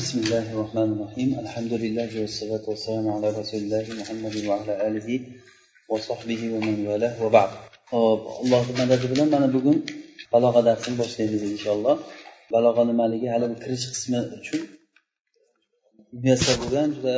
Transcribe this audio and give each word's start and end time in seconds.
بسم 0.00 0.18
الله 0.18 0.46
الرحمن 0.54 0.88
الرحيم 0.94 1.30
الحمد 1.44 1.72
لله 1.84 2.10
والصلاة 2.20 2.64
والسلام 2.70 3.06
على 3.16 3.28
رسول 3.40 3.60
الله 3.64 3.86
محمد 4.00 4.36
وعلى 4.48 4.72
آله 4.88 5.08
وصحبه 5.88 6.42
ومن 6.54 6.76
والاه 6.88 7.14
وبعد 7.24 7.50
hop 7.92 8.20
allohni 8.40 8.72
madadi 8.80 9.06
bilan 9.12 9.28
mana 9.34 9.48
bugun 9.52 9.78
balog'a 10.32 10.60
darsini 10.68 10.96
boshlaymiz 11.02 11.42
inshaalloh 11.52 11.96
balog'a 12.54 12.82
nimaligi 12.90 13.28
hali 13.34 13.46
bu 13.52 13.56
kirish 13.62 13.86
qismi 13.92 14.20
uchun 14.38 14.60
muyassar 16.22 16.56
bo'lgan 16.62 16.88
juda 16.96 17.16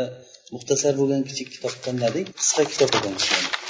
muxtasar 0.54 0.92
bo'lgan 1.00 1.22
kichik 1.28 1.48
kitob 1.54 1.74
tanladik 1.84 2.26
qisqa 2.38 2.62
kitob 2.72 2.90
ekan 2.98 3.14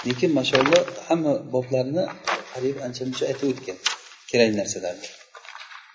lekin 0.09 0.31
mashaalloh 0.39 0.83
hamma 1.09 1.33
boblarini 1.55 2.05
qariyb 2.53 2.77
ancha 2.87 3.03
muncha 3.09 3.25
aytib 3.31 3.49
o'tgan 3.53 3.79
kerakli 4.31 4.57
narsalarni 4.61 5.09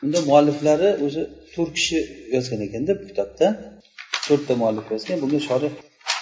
Unda 0.05 0.19
mualliflari 0.29 0.89
o'zi 1.07 1.23
to'rt 1.55 1.73
kishi 1.79 1.99
yozgan 2.35 2.61
ekanda 2.67 2.93
bu 2.99 3.05
kitobda 3.11 3.47
to'rtta 4.27 4.53
muallif 4.63 4.87
yozgan. 4.95 5.17
Bunga 5.23 5.41
shorih 5.49 5.73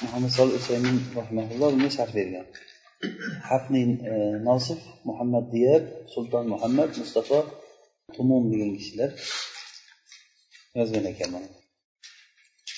muhammad 0.04 0.32
solih 0.38 0.54
usaymin 0.60 0.96
rahimaulloh 1.18 1.68
bunga 1.74 1.90
sharh 1.98 2.12
bergan. 2.18 2.46
Hafni 3.50 3.82
nosif 4.48 4.80
e, 4.88 4.90
muhammad 5.08 5.44
diyab 5.54 5.84
sulton 6.12 6.44
muhammad 6.54 6.90
mustafa 7.02 7.38
tumum 8.14 8.42
degan 8.52 8.70
kishilar 8.78 9.10
yozgan 10.78 11.04
ekan 11.12 11.28
mana 11.34 11.48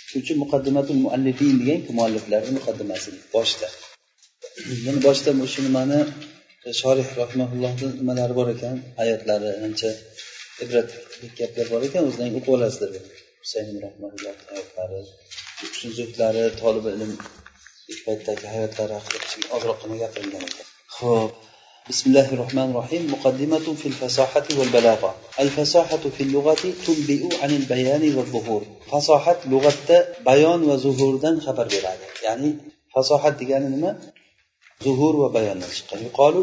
shuning 0.09 0.23
uchun 0.25 0.37
muqaddimatul 0.45 1.01
muallifin 1.05 1.55
degan 1.61 1.81
mualliflarni 1.99 2.53
muqaddimasi 2.59 3.11
boshida 3.35 3.69
yana 4.87 5.01
boshida 5.07 5.31
o'sha 5.47 5.61
nimani 5.67 5.99
shorih 6.81 7.09
rahmaullohni 7.23 7.87
nimalari 8.01 8.35
bor 8.39 8.49
ekan 8.55 8.77
hayotlari 9.01 9.51
ancha 9.67 9.91
ibratli 10.64 11.28
gaplar 11.40 11.68
bor 11.74 11.82
ekan 11.88 12.04
o'zlaring 12.10 12.36
o'qib 12.40 12.54
olasizlar 12.58 12.92
husayn 13.44 13.76
rahmanulloh 13.86 14.36
hayotlari 14.52 15.02
zuhdlari 16.00 16.44
tolibi 16.62 16.90
ilm 16.98 17.12
paytdagi 18.06 18.46
hayotlari 18.54 18.96
haqida 19.00 19.28
ozroqgina 19.56 19.96
gapirilgan 20.04 20.44
ekan 20.50 20.66
ho'p 21.00 21.34
بسم 21.94 22.06
الله 22.10 22.28
الرحمن 22.36 22.68
الرحيم 22.72 23.04
مقدمة 23.16 23.66
في 23.82 23.86
الفصاحة 23.92 24.48
والبلاغة 24.58 25.16
الفصاحة 25.40 26.04
في 26.16 26.22
اللغة 26.28 26.64
تنبئ 26.88 27.22
عن 27.42 27.52
البيان 27.60 28.04
والظهور 28.16 28.62
فصاحة 28.92 29.38
لغة 29.54 29.90
بيان 30.30 30.62
وظهور 30.70 31.14
دن 31.16 31.36
خبر 31.46 31.66
بلاد 31.68 32.00
يعني 32.26 32.50
فصاحة 32.96 33.30
ديجان 33.30 33.64
نما 33.72 33.92
ظهور 34.84 35.16
وبيان 35.16 35.62
يقال 36.06 36.36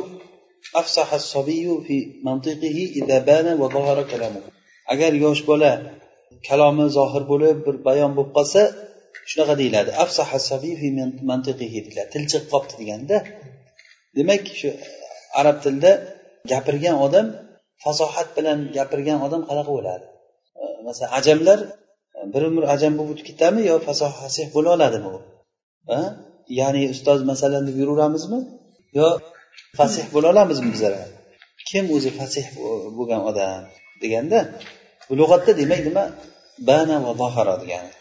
أفصح 0.81 1.09
الصبي 1.15 1.67
في 1.87 1.97
منطقه 2.29 2.79
إذا 2.99 3.19
بان 3.29 3.47
وظهر 3.61 3.99
كلامه 4.13 4.43
agar 4.93 5.13
yosh 5.25 5.43
bola 5.51 5.73
kalomi 6.49 6.87
zohir 6.97 7.23
bo'lib 7.33 7.57
bir 7.67 7.77
bayon 7.87 8.11
bo'lib 8.17 8.33
qolsa 8.37 8.61
shunaqa 9.31 9.55
deyiladi 9.61 9.91
deyiladi 11.63 12.11
til 12.15 12.25
chiqib 12.31 12.49
qolibdi 12.53 12.75
deganda 12.81 13.17
demak 14.17 14.43
shu 14.61 14.69
arab 15.41 15.57
tilida 15.65 15.93
gapirgan 16.53 16.97
odam 17.07 17.27
fasohat 17.85 18.29
bilan 18.37 18.59
gapirgan 18.77 19.19
odam 19.27 19.43
qanaqa 19.49 19.71
bo'ladi 19.77 20.05
masalan 20.87 21.11
ajamlar 21.19 21.59
bir 22.33 22.43
umr 22.51 22.63
ajam 22.75 22.93
bo'lib 22.99 23.13
o'tib 23.15 23.27
ketadimi 23.31 23.63
yo 23.71 23.77
fasoh 23.87 24.11
fasih 24.21 24.47
bo'la 24.55 24.71
oladimi 24.77 25.09
u 25.17 25.19
ya'ni 26.61 26.83
ustoz 26.95 27.19
masalan 27.31 27.63
deb 27.69 27.77
yuraveramizmi 27.81 28.41
yo 28.99 29.09
fasih 29.78 30.06
bo'la 30.14 30.28
olamizmi 30.34 30.70
bizlar? 30.76 30.94
Kim 31.70 31.86
o'zi 31.96 32.10
fasih 32.20 32.46
bo'lgan 32.98 33.22
odam 33.30 33.62
deganda 34.04 34.40
bu 35.08 35.14
lug'atda 35.20 35.52
demak 35.62 35.82
nima? 35.88 36.06
Bana 36.70 36.96
va 37.06 37.12
zohara 37.22 37.56
degani 37.64 37.92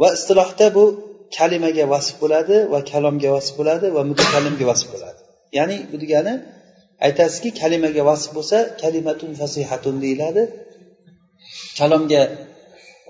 va 0.00 0.08
istilohda 0.16 0.66
bu 0.76 0.84
kalimaga 1.36 1.84
vasf 1.92 2.14
bo'ladi 2.22 2.56
va 2.72 2.80
kalomga 2.92 3.28
vasf 3.36 3.52
bo'ladi 3.58 3.86
va 3.96 4.02
mutakallimga 4.10 4.64
vasf 4.70 4.86
bo'ladi. 4.94 5.20
Ya'ni 5.58 5.76
bu 5.90 5.96
degani 6.02 6.34
aytasizki 7.06 7.50
kalimaga 7.60 8.02
vasf 8.10 8.28
bo'lsa 8.36 8.58
kalimatun 8.82 9.30
fasihatun 9.40 9.96
deyiladi. 10.04 10.42
Kalomga 11.78 12.22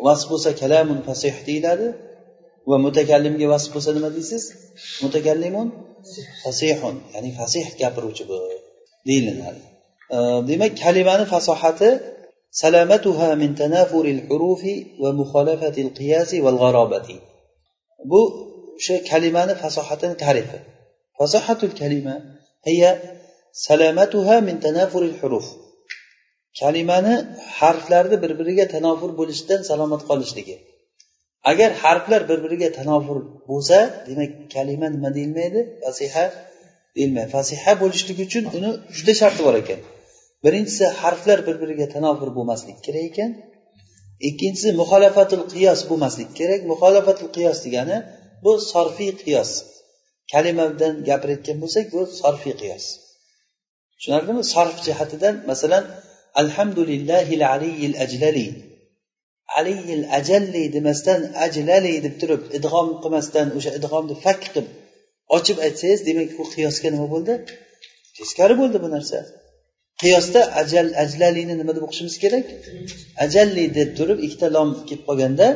vasf 0.07 0.27
bo'lsa 0.33 0.51
kalamun 0.63 0.99
fasih 1.09 1.35
deyiladi. 1.49 1.87
Va 2.71 2.77
mutakallimga 2.87 3.47
vasf 3.53 3.69
bo'lsa 3.75 3.91
nima 3.97 4.11
deysiz? 4.17 4.43
Mutakallimun 5.05 5.69
fasihun 6.43 6.97
ya'ni 7.15 7.31
fasih 7.39 7.67
gapiruvchi 7.81 8.25
bu 8.31 8.39
deyiladi. 9.09 9.63
Demak 10.49 10.73
kalimani 10.85 11.25
fasohati 11.33 11.91
salamatuha 12.63 13.29
min 13.43 13.51
tanafuril 13.61 14.23
hurufi 14.29 14.75
va 15.03 15.11
muxolafatil 15.21 15.91
qiyasi 15.99 16.37
val 16.45 16.59
g'arobati 16.63 17.17
bu 18.11 18.21
o'sha 18.79 18.97
kalimani 19.11 19.55
fasohatini 19.63 20.17
tarifi 20.25 20.59
fasohatul 21.19 21.75
kalima 21.81 22.15
hiya 22.69 22.91
salamatuha 23.67 24.37
min 24.49 24.57
tanafuril 24.65 25.17
huruf. 25.21 25.47
Kalimani 26.61 27.15
harflarni 27.59 28.17
bir 28.23 28.33
biriga 28.39 28.67
tanofur 28.75 29.11
bo'lishidan 29.21 29.61
salomat 29.71 30.03
qolishligi. 30.11 30.57
Agar 31.51 31.71
harflar 31.83 32.23
bir 32.29 32.39
biriga 32.45 32.69
tanofur 32.79 33.19
bo'lsa 33.51 33.79
demak 34.09 34.31
kalima 34.55 34.89
nima 34.95 35.11
deyilmaydi? 35.17 35.61
Fasiha 35.85 36.25
deyilmaydi. 36.97 37.31
Fasiha 37.37 37.73
bo'lishligi 37.83 38.23
uchun 38.29 38.45
uni 38.57 38.71
juda 38.97 39.13
sharti 39.21 39.41
bor 39.47 39.55
ekan. 39.63 39.81
Birinchisi 40.45 40.85
harflar 41.01 41.39
bir 41.47 41.57
biriga 41.63 41.87
tanofur 41.95 42.29
bo'lmasligi 42.37 42.81
kerak 42.87 43.05
ekan. 43.11 43.31
Ikkinchisi 44.29 44.69
muxolafatul 44.81 45.45
qiyos 45.53 45.81
bo'lmasligi 45.91 46.33
kerak. 46.41 46.61
Muxolafatul 46.73 47.31
qiyos 47.37 47.59
degani 47.67 47.97
bu 48.45 48.53
sorfiy 48.73 49.13
qiyos. 49.23 49.51
Kalimadan 50.33 50.95
gapirayotgan 51.09 51.57
bo'lsak 51.63 51.85
bu 51.95 52.01
sorfiy 52.21 52.55
qiyos. 52.63 52.85
Tushunarlimi? 53.97 54.43
Sarf 54.55 54.77
jihatidan 54.87 55.35
masalan 55.51 55.85
alhamdulillahi 56.43 57.35
aliyil 57.53 57.95
ajlali 58.05 58.47
aliyil 59.59 60.05
ajalli 60.19 60.65
demasdan 60.77 61.21
ajlali 61.47 61.95
deb 62.07 62.15
turib 62.21 62.43
idg'om 62.59 62.89
qilmasdan 63.03 63.49
o'sha 63.59 63.71
idg'omni 63.79 64.15
fak 64.25 64.39
qilib 64.45 64.67
ochib 65.37 65.59
aytsangiz 65.67 66.01
demak 66.09 66.31
bu 66.39 66.45
qiyosga 66.55 66.89
nima 66.95 67.09
bo'ldi? 67.15 67.33
Teskari 68.19 68.55
bo'ldi 68.61 68.79
bu 68.85 68.89
narsa. 68.97 69.19
Qiyosda 70.03 70.41
ajal 70.61 70.89
ajlalini 71.03 71.55
nima 71.61 71.73
deb 71.77 71.85
o'qishimiz 71.87 72.17
kerak? 72.25 72.47
Ajalli 73.25 73.65
deb 73.79 73.91
turib 73.99 74.19
ikkita 74.27 74.49
lom 74.57 74.69
kelib 74.89 75.03
qolganda 75.09 75.47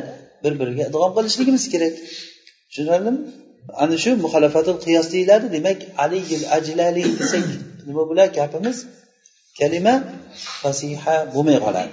bir 0.43 0.53
biriga 0.59 0.83
idg'om 0.89 1.11
qilishligimiz 1.17 1.65
kerak. 1.73 1.95
Tushunarlimi? 2.69 3.19
Ana 3.83 3.95
shu 4.03 4.11
muxalafatul 4.25 4.79
qiyos 4.85 5.07
deyiladi. 5.15 5.45
Demak 5.55 5.79
aliyil 6.03 6.45
ajlali 6.57 7.03
desak 7.19 7.45
nima 7.87 8.03
bo'lar 8.09 8.27
gapimiz? 8.39 8.77
Kalima 9.59 9.95
fasiha 10.61 11.15
bo'lmay 11.33 11.57
qoladi. 11.65 11.91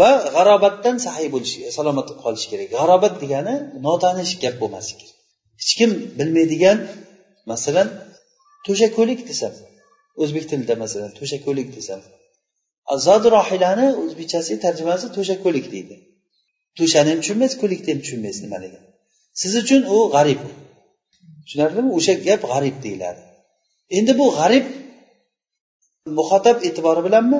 Va 0.00 0.10
g'arobatdan 0.34 0.96
sahiy 1.06 1.28
bo'lishi 1.34 1.58
salomat 1.78 2.08
qolish 2.22 2.46
kerak. 2.50 2.68
G'arobat 2.76 3.14
degani 3.22 3.54
notanish 3.86 4.32
gap 4.42 4.54
bo'lmasligi 4.62 5.04
kerak. 5.08 5.16
Hech 5.60 5.72
kim 5.78 5.90
bilmaydigan 6.18 6.78
masalan 7.52 7.88
to'shako'lik 8.66 9.20
desam 9.30 9.52
o'zbek 10.22 10.44
tilida 10.50 10.74
masalan 10.84 11.10
to'shako'lik 11.18 11.68
desam 11.76 12.00
zodi 13.06 13.28
rohilani 13.36 13.86
o'zbekchasi 14.02 14.52
tarjimasi 14.64 15.06
to'shako'lik 15.16 15.66
deydi. 15.74 15.94
To'shani 16.78 17.08
ham 17.12 17.18
tushunmaysiz 17.22 17.56
ko'likni 17.62 17.88
ham 17.92 18.00
tushunmaysiz 18.04 18.40
nimaligini 18.46 18.88
siz 19.40 19.52
uchun 19.62 19.80
u 19.94 19.96
g'arib. 20.14 20.40
Tushunarlimi? 21.44 21.90
O'sha 21.98 22.14
gap 22.26 22.42
g'arib 22.52 22.76
deyiladi. 22.84 23.22
Endi 23.98 24.12
bu 24.20 24.26
g'arib 24.38 24.66
muhotab 26.18 26.56
e'tibori 26.68 27.00
bilanmi? 27.06 27.38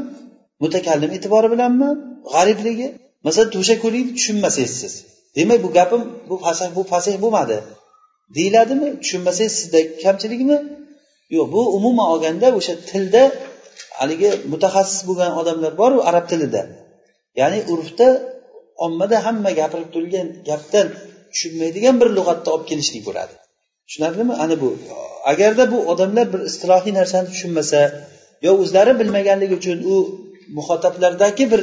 Mutakallim 0.63 1.11
e'tibori 1.17 1.49
bilanmi? 1.55 1.89
G'aribligi? 2.35 2.89
Masalan 3.27 3.49
to'shako'likni 3.57 4.13
tushunmasangiz. 4.19 4.73
Siz 4.83 4.95
demak 5.37 5.59
bu 5.65 5.69
gapim 5.79 6.03
bu 6.29 6.37
fasih 6.45 6.69
bu 6.77 6.83
fasih 6.93 7.15
bo'lmadi. 7.25 7.59
Deyiladimi? 8.37 8.89
Tushunmasangiz 9.03 9.55
sizda 9.61 9.81
kamchilikmi? 10.03 10.59
Yo'q 11.37 11.47
bu 11.55 11.61
umuman 11.77 12.07
olganda 12.13 12.47
o'sha 12.59 12.75
tilda 12.91 13.23
haligi 13.99 14.31
mutaxassis 14.53 15.01
bo'lgan 15.09 15.33
odamlar 15.41 15.73
boru 15.83 15.97
arab 16.11 16.25
tilida. 16.31 16.63
Ya'ni 17.41 17.61
urfda 17.73 18.09
ommada 18.85 19.17
hamma 19.27 19.51
gapirib 19.61 19.91
turgan 19.95 20.27
gapdan 20.49 20.87
tushunmaydigan 21.33 21.95
bir 22.01 22.09
lug'atni 22.19 22.49
olib 22.55 22.67
kelishlik 22.71 23.03
bo'ladi. 23.09 23.35
Tushunarlimi? 23.87 24.35
Ana 24.45 24.57
bu. 24.63 24.69
Agarda 25.33 25.65
bu 25.73 25.79
odamlar 25.93 26.27
bir 26.33 26.41
istilohiy 26.51 26.93
narsani 27.01 27.27
tushunmasa 27.33 27.81
yo 28.47 28.51
o'zlari 28.63 28.93
bilmaganligi 29.01 29.55
uchun 29.61 29.79
u 29.95 29.97
muxotablardagi 30.57 31.45
bir 31.53 31.61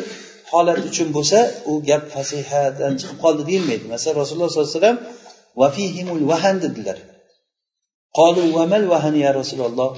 holat 0.51 0.79
uchun 0.89 1.07
bo'lsa 1.17 1.39
u 1.71 1.73
gap 1.89 2.03
fasihadan 2.15 2.93
chiqib 2.99 3.17
qoldi 3.23 3.43
deyilmaydi. 3.49 3.85
Masalan 3.93 4.15
rasululloh 4.21 4.49
sollallohu 4.51 4.69
alayhi 4.71 4.81
vasallam 4.81 4.99
vafihimul 5.61 6.23
vahan 6.31 6.55
dedilar. 6.65 6.97
Qolu 8.17 8.43
vamal 8.57 8.83
vahan 8.93 9.15
ya 9.25 9.31
rasululloh? 9.39 9.91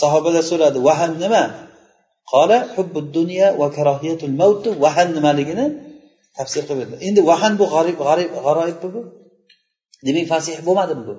Sahobalar 0.00 0.44
so'radi 0.50 0.78
vahan 0.88 1.12
nima? 1.24 1.44
Qola 2.32 2.58
hubbud 2.74 3.06
dunya 3.18 3.48
va 3.60 3.66
karohiyatul 3.76 4.34
mavt 4.40 4.64
vahan 4.84 5.08
nimaligini 5.16 5.66
tafsir 6.38 6.62
qilib 6.68 6.78
berdi. 6.80 6.94
Endi 7.08 7.20
vahan 7.30 7.52
bu 7.60 7.64
g'arib 7.74 7.96
g'arib 8.06 8.30
g'aroyibmi 8.46 8.88
bu 8.94 9.00
demak 10.06 10.26
fasih 10.32 10.56
bo'lmadimi 10.66 11.04
bu. 11.08 11.14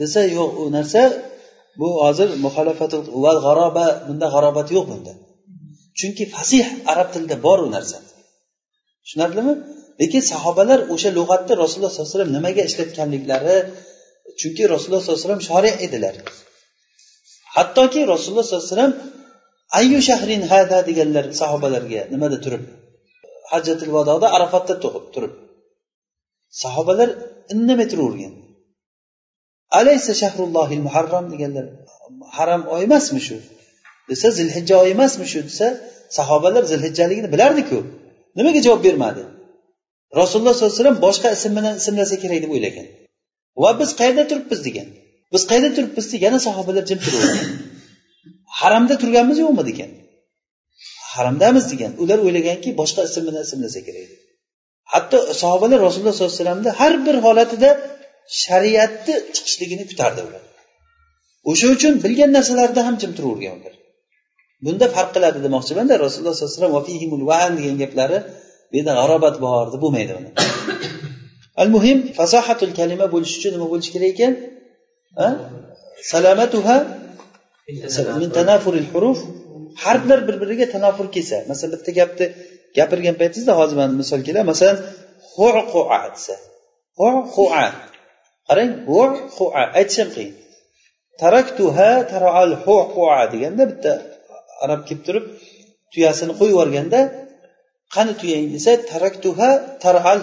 Desa 0.00 0.20
yo'q 0.38 0.50
u 0.62 0.64
narsa 0.76 1.02
bu 1.80 1.88
hozir 2.02 2.28
muxolafatu 2.44 2.96
va 3.24 3.32
g'aroba 3.44 3.86
bunda 4.06 4.26
g'arobat 4.34 4.68
yo'q 4.76 4.86
bunda. 4.92 5.12
Chunki 5.98 6.24
fasih 6.34 6.66
arab 6.92 7.08
tilida 7.14 7.36
bor 7.46 7.58
u 7.66 7.68
narsa. 7.76 7.98
Tushunarlimi? 9.04 9.52
Lekin 10.00 10.22
sahobalar 10.32 10.80
o'sha 10.94 11.10
lug'atni 11.18 11.54
rasululloh 11.62 11.90
sollallohu 11.92 12.08
alayhi 12.08 12.16
vasallam 12.16 12.32
nimaga 12.36 12.62
ishlatganliklari 12.68 13.56
chunki 14.40 14.62
rasululloh 14.72 15.02
sollallohu 15.02 15.18
alayhi 15.18 15.28
vasallam 15.28 15.44
shori 15.50 15.70
edilar. 15.86 16.14
Hattoki 17.56 18.00
rasululloh 18.12 18.44
sollallohu 18.46 18.66
alayhi 18.66 18.74
vasallam 18.74 18.94
ayyu 19.78 19.98
shahrin 20.08 20.42
hada 20.52 20.78
deganlar 20.88 21.24
sahobalarga 21.40 22.02
nimada 22.12 22.38
turib? 22.44 22.62
Hajjatil 23.50 23.90
vadoda 23.96 24.26
arafatda 24.36 24.74
turib. 25.14 25.32
Sahobalar 26.62 27.08
indamay 27.52 27.86
turavergan 27.92 28.34
alaysa 29.78 30.12
shahrullohil 30.22 30.82
muharram 30.86 31.24
deganlar 31.32 31.66
haram 32.36 32.62
oy 32.74 32.80
emasmi 32.88 33.20
shu? 33.26 33.36
Desa 34.10 34.28
zilhijja 34.38 34.74
oyi 34.82 34.90
emasmi 34.96 35.26
shu 35.32 35.40
desa 35.48 35.66
sahobalar 36.18 36.64
zilhijjaligini 36.72 37.28
bilardiku. 37.34 37.78
Nimaga 38.38 38.60
javob 38.66 38.80
bermadi? 38.88 39.22
Rasululloh 40.20 40.54
sollallohu 40.54 40.72
alayhi 40.72 40.82
vasallam 40.82 40.98
boshqa 41.06 41.28
ism 41.36 41.52
bilan 41.58 41.74
ismlasa 41.80 42.16
kerak 42.22 42.38
deb 42.44 42.50
o'ylagan. 42.56 42.86
Va 43.62 43.70
biz 43.80 43.90
qayerda 44.00 44.24
turibmiz 44.30 44.60
degan. 44.68 44.88
Biz 45.34 45.42
qayerda 45.50 45.70
turibmiz 45.76 46.06
deb 46.12 46.20
yana 46.26 46.38
sahobalar 46.46 46.84
jim 46.90 46.98
turavergan 47.04 47.48
haramda 48.60 48.94
turganmiz 49.02 49.38
yo'qmi 49.44 49.62
degan 49.70 49.90
haramdamiz 51.14 51.64
degan. 51.72 51.92
Ular 52.02 52.18
o'ylaganki 52.26 52.68
boshqa 52.80 53.00
ism 53.08 53.22
bilan 53.28 53.42
ismlasa 53.46 53.80
kerak. 53.86 54.10
Hatto 54.92 55.18
sahobalar 55.42 55.78
rasululloh 55.86 56.14
sollallohu 56.16 56.34
alayhi 56.34 56.44
vasallamni 56.44 56.70
har 56.80 56.94
bir 57.06 57.16
holatida 57.26 57.70
shariatni 58.42 59.14
chiqishligini 59.34 59.84
kutardi 59.90 60.20
ular. 60.28 60.42
O'sha 61.50 61.66
uchun 61.76 61.92
bilgan 62.04 62.30
narsalarida 62.36 62.80
ham 62.86 62.94
jim 63.02 63.12
turavergan 63.18 63.54
ular. 63.60 63.74
Bunda 64.64 64.86
farq 64.94 65.10
qiladi 65.16 65.38
demoqchimanda. 65.46 65.94
Rasululloh 66.04 66.34
sollallohu 66.38 66.78
alayhi 66.82 67.06
vasallam 67.30 67.52
degan 67.58 67.76
gaplari 67.82 68.18
bu 68.70 68.74
yerda 68.78 68.92
g'arobat 69.00 69.36
bor 69.44 69.64
deb 69.72 69.80
bo'lmaydi 69.84 70.12
uni. 70.20 70.30
Al 71.62 71.68
muhim 71.76 71.98
fasohatul 72.18 72.72
kalima 72.78 73.06
bo'lish 73.14 73.34
uchun 73.38 73.50
nima 73.56 73.66
bo'lishi 73.72 73.90
kerak 73.94 74.10
ekan? 74.14 74.32
Salamatuha 76.12 76.76
min 78.22 78.30
tanafuril 78.38 78.88
huruf. 78.92 79.18
Harflar 79.84 80.20
bir 80.28 80.36
biriga 80.42 80.66
tanofur 80.74 81.06
kelsa 81.14 81.36
masalan 81.50 81.72
bitta 81.80 81.92
gapni 82.00 82.26
gapirgan 82.78 83.14
paytingizda 83.20 83.52
hozir 83.60 83.76
mana 83.80 83.92
misol 84.02 84.20
keladi. 84.26 84.46
Masalan 84.52 84.76
qua 85.36 86.00
desa 86.14 86.36
qua 86.98 87.68
qarang 88.48 88.70
qua 88.86 89.62
aytish 89.78 89.98
ham 90.00 90.10
qiyin. 90.16 90.34
Taraktuha 91.22 91.90
taral 92.12 92.50
qua 92.64 93.18
deganda 93.32 93.64
bitta 93.72 93.92
arab 94.64 94.80
kelib 94.88 95.02
turib 95.06 95.24
tuyasini 95.92 96.32
qo'yib 96.38 96.52
yuborganda 96.54 97.00
qani 97.94 98.12
tuyang 98.20 98.46
desa 98.54 98.72
taraktuha 98.92 99.50
taral 99.84 100.20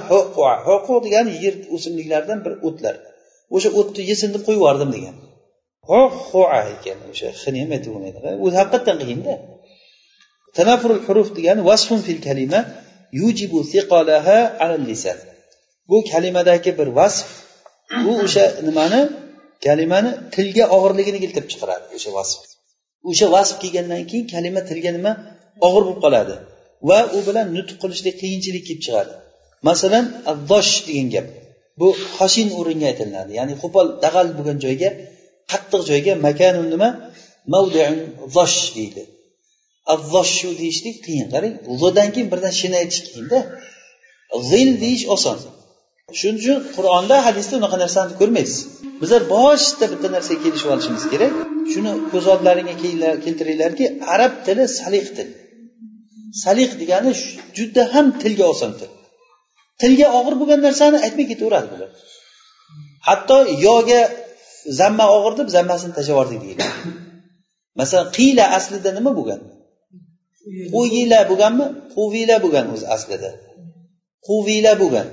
hoqu 0.67 0.93
degani 1.05 1.31
yer 1.43 1.55
o'simliklaridan 1.75 2.39
bir 2.45 2.53
o'tlar. 2.67 2.95
O'sha 3.55 3.69
o'tni 3.79 4.01
yesin 4.11 4.29
deb 4.35 4.41
qo'yib 4.47 4.61
yubordim 4.61 4.89
degan. 4.95 5.15
Hua 5.89 6.59
ekan 6.75 6.99
o'sha 7.11 7.29
hini 7.41 7.57
ham 7.63 7.71
aytib 7.75 7.89
bo'lmaydi. 7.93 8.17
O'zi 8.45 8.55
haqiqatdan 8.61 8.97
qiyinda 9.01 9.33
tanafurul 10.57 11.01
huruf 11.07 11.29
degani 11.37 11.61
vasfun 11.69 11.99
fil 12.07 12.19
kalima 12.27 12.59
yujibu 13.21 13.59
siqalaha 13.71 14.37
alal 14.63 14.83
lisan. 14.89 15.17
Bu 15.89 15.97
kalimadagi 16.11 16.71
bir 16.79 16.89
vasf 16.99 17.27
bu 18.03 18.11
o'sha 18.25 18.45
nimani 18.67 19.01
kalimani 19.65 20.11
tilga 20.35 20.65
og'irligini 20.75 21.19
keltirib 21.23 21.47
chiqaradi 21.53 21.85
o'sha 21.97 22.11
vasf. 22.17 22.39
O'sha 23.09 23.27
vasf 23.35 23.55
kelgandan 23.63 24.03
keyin 24.09 24.25
kalima 24.33 24.61
tilga 24.69 24.91
nima? 24.97 25.11
Og'ir 25.67 25.83
bo'lib 25.85 25.99
qoladi. 26.05 26.35
Va 26.89 26.99
u 27.17 27.19
bilan 27.27 27.47
nutq 27.57 27.75
qilishlik 27.81 28.15
qiyinchilik 28.21 28.63
kelib 28.67 28.81
chiqadi. 28.85 29.13
Masalan 29.67 30.05
addosh 30.31 30.71
degan 30.87 31.07
gap. 31.15 31.27
Bu 31.79 31.87
hoshin 32.17 32.47
o'ringa 32.59 32.85
aytilinadi. 32.91 33.31
Ya'ni 33.39 33.53
qo'pol 33.63 33.87
dag'al 34.03 34.27
bo'lgan 34.37 34.57
joyga 34.65 34.89
qattiq 35.51 35.81
joyga 35.89 36.13
makanu 36.27 36.61
nima? 36.73 36.89
Mavdiun 37.53 37.95
zosh 38.35 38.59
deydi. 38.77 39.03
Avvoshu 39.93 40.49
deyishlik 40.61 40.97
qiyin. 41.05 41.27
Qarang 41.33 41.55
zodan 41.81 42.07
keyin 42.13 42.27
birdan 42.33 42.53
shin 42.59 42.73
aytish 42.81 43.01
qiyinda. 43.07 43.39
Zil 44.49 44.69
deyish 44.83 45.05
oson. 45.15 45.37
Shuning 46.19 46.37
uchun 46.41 46.57
qur'onda 46.75 47.15
hadisda 47.27 47.53
unaqa 47.61 47.77
narsani 47.83 48.13
ko'rmaysiz. 48.21 48.57
Bizlar 49.01 49.21
boshida 49.35 49.85
bitta 49.93 50.07
narsaga 50.15 50.39
kelishib 50.45 50.69
olishimiz 50.73 51.03
kerak. 51.13 51.33
Shuni 51.71 51.91
ko'z 52.11 52.25
oldlaringga 52.33 52.75
keltiringlarki 53.25 53.85
arab 54.13 54.33
tili 54.45 54.63
salih 54.79 55.05
til. 55.17 55.27
Salih 56.43 56.69
degani 56.81 57.11
juda 57.57 57.83
ham 57.93 58.05
tilga 58.21 58.45
oson 58.53 58.71
til. 58.79 58.91
Tilga 59.81 60.07
og'ir 60.17 60.35
bo'lgan 60.41 60.59
narsani 60.67 60.97
aytmay 61.05 61.25
ketaveradi 61.31 61.67
bular. 61.73 61.89
Hatto 63.07 63.37
yoga 63.67 64.01
zamma 64.79 65.05
og'ir 65.17 65.33
deb 65.39 65.47
zammasini 65.55 65.93
tashlab 65.97 66.13
yubordik 66.13 66.39
deyiladi 66.45 66.75
masalan 67.79 68.07
qiyla 68.17 68.45
aslida 68.57 68.89
nima 68.97 69.11
bo'lgan? 69.19 69.41
Quyila 70.73 71.19
bo'lganmi? 71.31 71.65
Quvila 71.95 72.35
bo'lgan 72.43 72.65
o'zi 72.73 72.85
aslida. 72.95 73.29
Quvila 74.27 74.73
bo'lgan. 74.81 75.07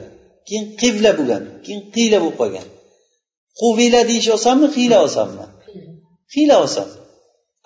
Keyin 0.50 0.67
qivla 0.81 1.11
bo'lgan 1.19 1.43
keyin 1.64 1.82
qiyla 1.94 2.19
bo'lib 2.23 2.37
qolgan. 2.41 2.67
Quvila 3.61 4.00
deyish 4.11 4.29
osonmi 4.38 4.69
qiyla 4.76 4.99
osonmi 5.06 5.47
qiyla 6.35 6.56
oson 6.67 6.88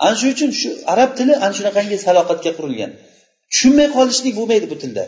ana 0.05 0.15
shuning 0.19 0.35
uchun 0.37 0.51
shu 0.61 0.71
arab 0.93 1.11
tili 1.19 1.35
ana 1.45 1.53
shunaqangi 1.59 1.97
saloqatga 2.07 2.51
qurilgan. 2.59 2.91
Tushunmay 3.53 3.89
qolishlik 3.97 4.35
bo'lmaydi 4.39 4.67
bu 4.73 4.77
tilda. 4.83 5.05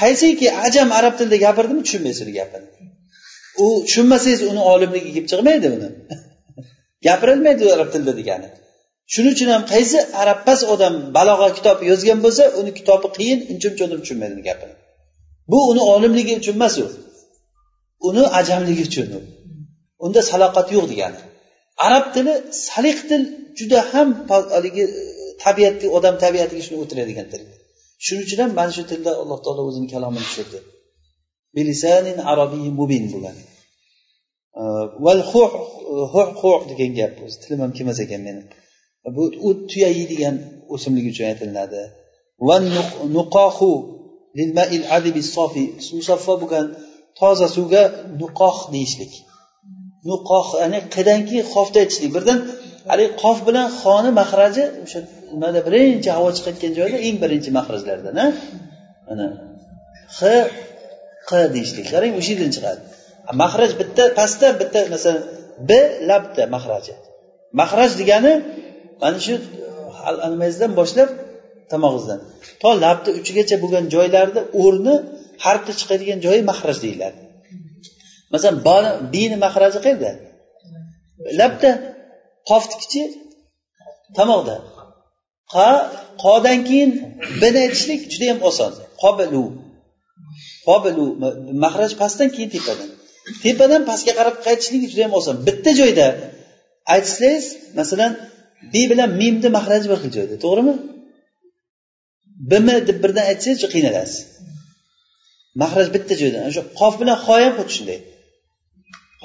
Qaysiki 0.00 0.46
ajam 0.66 0.88
arab 0.98 1.14
tilida 1.18 1.38
gapirdimi 1.46 1.82
tushunmaysiz 1.86 2.22
uni 2.24 2.32
gapini 2.40 2.68
u 3.64 3.66
tushunmasangiz 3.86 4.40
uni 4.50 4.62
olimligi 4.72 5.10
kelib 5.14 5.26
chiqmaydi 5.32 5.66
uni. 5.76 5.88
Gapirilmaydi 7.06 7.64
arab 7.76 7.88
tilida 7.94 8.12
degani. 8.20 8.48
Shuning 9.12 9.32
uchun 9.36 9.48
ham 9.54 9.62
qaysi 9.72 9.98
arabpas 10.22 10.60
odam 10.74 10.94
balog'a 11.16 11.48
kitob 11.58 11.78
yozgan 11.90 12.18
bo'lsa 12.24 12.44
uni 12.60 12.70
kitobi 12.78 13.08
qiyin 13.16 13.38
uncha 13.52 13.66
uncha 13.70 13.82
odam 13.88 14.00
tushunmaydi 14.04 14.34
uni 14.36 14.44
gapini 14.50 14.74
bu 15.50 15.58
uni 15.70 15.82
olimligi 15.94 16.34
uchun 16.40 16.54
emas 16.58 16.74
u. 16.84 16.86
Uni 18.08 18.24
ajamligi 18.40 18.82
uchun 18.88 19.06
unda 20.04 20.20
saloqat 20.30 20.68
yo'q 20.76 20.86
degani 20.92 21.20
arab 21.86 22.04
tili 22.14 22.34
saliq 22.68 22.98
til 23.10 23.22
juda 23.58 23.80
ham 23.92 24.08
haligi 24.54 24.84
e, 25.00 25.02
tabiatga 25.44 25.86
odam 25.96 26.14
tabiatiga 26.24 26.62
shuni 26.66 26.78
o'tiradigan 26.84 27.26
til. 27.32 27.42
Shuning 28.04 28.22
uchun 28.26 28.38
ham 28.42 28.50
mana 28.58 28.72
shu 28.76 28.82
tilda 28.90 29.12
alloh 29.22 29.38
taolo 29.44 29.62
o'zini 29.68 29.88
kalomini 29.92 30.24
tushirdi. 30.28 30.58
Bilisanin 31.56 32.18
arabiy 32.32 32.66
mubin 32.80 33.04
bo'lgan. 33.12 33.36
E, 34.60 34.62
Val 35.04 35.20
degan 36.70 36.92
gap 36.98 37.12
tilim 37.42 37.58
ham 37.64 37.72
kelmas 37.76 37.98
ekan 38.04 38.20
meni. 38.28 38.42
Bu 39.16 39.22
u 39.46 39.48
tuya 39.70 39.88
yeydigan 39.98 40.36
o'simlik 40.74 41.06
uchun 41.12 41.24
aytilinadi 41.30 41.82
va 42.46 42.56
nuqohu 43.16 43.72
musaffo 45.98 46.32
bo'lgan 46.42 46.66
toza 47.18 47.46
suvga 47.56 47.82
nuqoh 48.20 48.58
deyishlik. 48.74 49.12
Nuqoh 50.10 50.46
ya'ni 50.62 50.78
qidan 50.94 51.20
keyin 51.28 51.46
qofni 51.54 51.78
aytishlik. 51.82 52.10
Birdan 52.16 52.38
haligi 52.90 53.12
qof 53.22 53.38
bilan 53.48 53.66
xoni 53.80 54.10
mahraji 54.20 54.64
o'sha 54.84 55.00
nimada 55.34 55.60
birinchi 55.66 56.08
havo 56.16 56.28
chiqayotgan 56.36 56.72
joyda 56.78 56.98
eng 57.08 57.16
birinchi 57.22 57.50
mahrajlardan 57.58 58.16
a 58.24 58.26
mana. 59.06 59.26
H 60.18 60.20
q 61.28 61.30
deyishlik. 61.54 61.86
Qarang 61.92 62.12
o'sha 62.18 62.30
yerdan 62.34 62.52
chiqadi. 62.56 62.80
Mahraj 63.42 63.70
bitta 63.80 64.04
pastda 64.18 64.48
bitta 64.60 64.80
masalan 64.94 65.22
b 65.68 65.70
labda 66.10 66.42
mahraji 66.54 66.94
mahraj 67.60 67.90
degani 68.00 68.32
mana 69.02 69.18
shu 69.26 69.34
nimangizdan 70.32 70.72
boshlab 70.80 71.08
tomog'ingizdan 71.72 72.20
to 72.62 72.68
labni 72.84 73.10
uchigacha 73.18 73.56
bo'lgan 73.62 73.84
joylarni 73.94 74.40
o'rni 74.62 74.94
harfni 75.44 75.72
chiqadigan 75.80 76.18
joyi 76.26 76.40
mahraj 76.50 76.78
deyiladi. 76.84 77.18
Masalan 78.32 78.58
bini 79.14 79.36
mahraji 79.44 79.78
qayerda? 79.84 80.10
Labda 81.40 81.70
qofnikichi 82.50 83.02
tomoqda 84.18 84.56
qa 85.54 85.70
qodan 86.24 86.58
keyin 86.68 86.90
bini 87.42 87.58
aytishlik 87.64 88.00
juda 88.12 88.26
yam 88.32 88.40
oson. 88.50 88.72
Qobilu. 89.02 89.44
Qobilu 90.68 91.04
mahraj 91.64 91.92
pastdan 92.00 92.28
keyin 92.34 92.50
tepadan. 92.56 92.88
Tepadan 93.44 93.82
pastga 93.90 94.12
qarab 94.18 94.36
qaytishlik 94.46 94.82
juda 94.90 95.02
yam 95.06 95.14
oson. 95.20 95.34
Bitta 95.46 95.70
joyda 95.80 96.06
aytsangiz 96.94 97.46
masalan 97.78 98.12
bi 98.72 98.82
bilan 98.90 99.10
mimni 99.20 99.48
mahraji 99.56 99.86
bir 99.92 99.98
xil 100.02 100.10
joyda 100.18 100.34
to'g'rimi? 100.44 100.74
Bmi 102.50 102.76
deb 102.88 102.98
birdan 103.04 103.24
aytsangiz 103.30 103.62
qiynalasiz. 103.74 104.18
Mahraj 105.60 105.88
bitta 105.94 106.14
joydan 106.20 106.42
o'sha 106.50 106.62
qof 106.80 106.94
bilan 107.00 107.16
ho 107.24 107.34
ham 107.44 107.54
xuddi 107.58 107.72
shunday. 107.76 107.98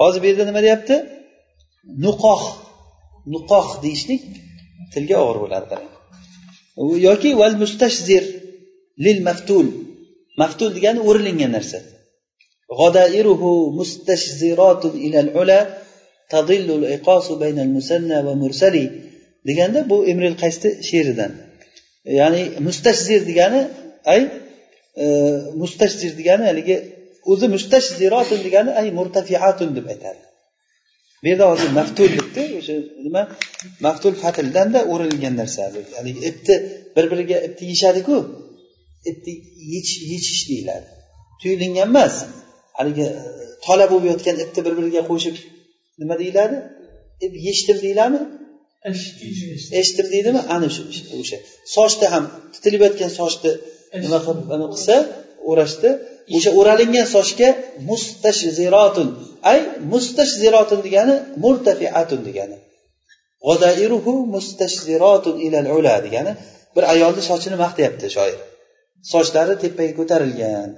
Hozir 0.00 0.18
bu 0.22 0.26
yerda 0.30 0.44
nima 0.48 0.60
deyapti? 0.66 0.96
Nuqoh. 2.04 2.42
Nuqoh 3.32 3.68
deyishlik 3.84 4.22
tilga 4.92 5.16
og'ir 5.24 5.38
bo'ladi 5.44 5.66
qarang 5.72 5.94
yoki 7.08 7.30
val 7.40 7.54
mustashzir 7.62 8.24
lil 9.04 9.18
maftul. 9.28 9.66
Maftul 10.40 10.70
degani 10.76 11.00
o'rilingan 11.08 11.52
narsa. 11.56 11.78
G'odairuhu 12.78 13.50
mustashziratun 13.78 14.94
ilal 15.06 15.30
ula 15.40 15.60
tadillul 16.32 16.84
iqosu 16.96 17.32
baynal 17.42 17.70
musanna 17.76 18.18
va 18.26 18.34
mursali 18.42 18.84
deganda 19.48 19.80
bu 19.90 19.96
imril 20.12 20.36
qaysni 20.42 20.70
she'ridan? 20.88 21.32
Ya'ni 22.04 22.42
mustashzir 22.66 23.20
degani 23.30 23.60
ay 24.04 24.22
e, 25.02 25.04
mustashzir 25.62 26.12
degani 26.20 26.44
haligi 26.50 26.76
o'zi 27.32 27.46
mustashzirotun 27.54 28.40
degani 28.46 28.70
ay 28.80 28.86
murtafiatun 28.98 29.70
deb 29.76 29.86
aytadi. 29.92 30.22
Bu 31.22 31.28
yerda 31.28 31.44
hozir 31.52 31.70
maftul 31.78 32.08
debdi 32.18 32.42
o'sha 32.58 32.74
nima? 33.06 33.22
Maftul 33.86 34.14
fatildanda 34.22 34.80
o'rilgan 34.92 35.34
narsa 35.40 35.60
haligi 35.98 36.20
ipni 36.30 36.56
bir 36.96 37.04
biriga 37.12 37.38
ipni 37.46 37.64
yeyishadiku 37.70 38.16
ipni 39.10 39.32
yechish 40.12 40.42
deyiladi. 40.50 40.88
Tuyulingan 41.40 41.88
emas 41.88 42.14
haligi 42.78 43.06
tola 43.66 43.86
bo'lib 43.90 44.06
yotgan 44.12 44.36
ipni 44.44 44.60
bir 44.66 44.74
biriga 44.78 45.02
qo'shib 45.10 45.36
nima 46.00 46.14
deyiladi? 46.22 46.56
Ip 47.24 47.32
yechdim 47.48 47.76
deyiladimi? 47.84 48.20
Eshitdim 48.90 50.06
deydimi 50.14 50.40
ana 50.54 50.68
shu 50.74 50.82
o'sha 51.20 51.38
sochni 51.76 52.06
ham 52.14 52.24
titilib 52.54 52.80
yotgan 52.86 53.10
sochni 53.20 53.52
nima 54.04 54.18
qilib 54.26 54.44
qilsa 54.74 54.96
o'rashdi. 55.50 55.90
O'sha 56.36 56.50
o'ralingan 56.58 57.06
sochga 57.16 57.48
mustashzirotun 57.88 59.08
ay 59.50 59.58
mustashzirotun 59.92 60.80
degani 60.86 61.14
murtafiatun 61.44 62.20
degani. 62.28 62.56
G'odairuhu 63.46 64.12
mustashzirotun 64.34 65.36
ilal 65.46 65.68
ula 65.78 65.94
degani. 66.06 66.32
Bir 66.74 66.84
ayolni 66.94 67.22
sochini 67.30 67.56
maqtayapti 67.64 68.06
shoir. 68.16 68.38
Sochlari 69.12 69.54
tepaga 69.64 69.92
ko'tarilgan 70.00 70.70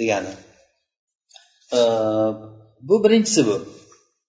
degani. 0.00 0.32
Bu 2.88 2.96
birinchisi 3.04 3.42
bu. 3.48 3.56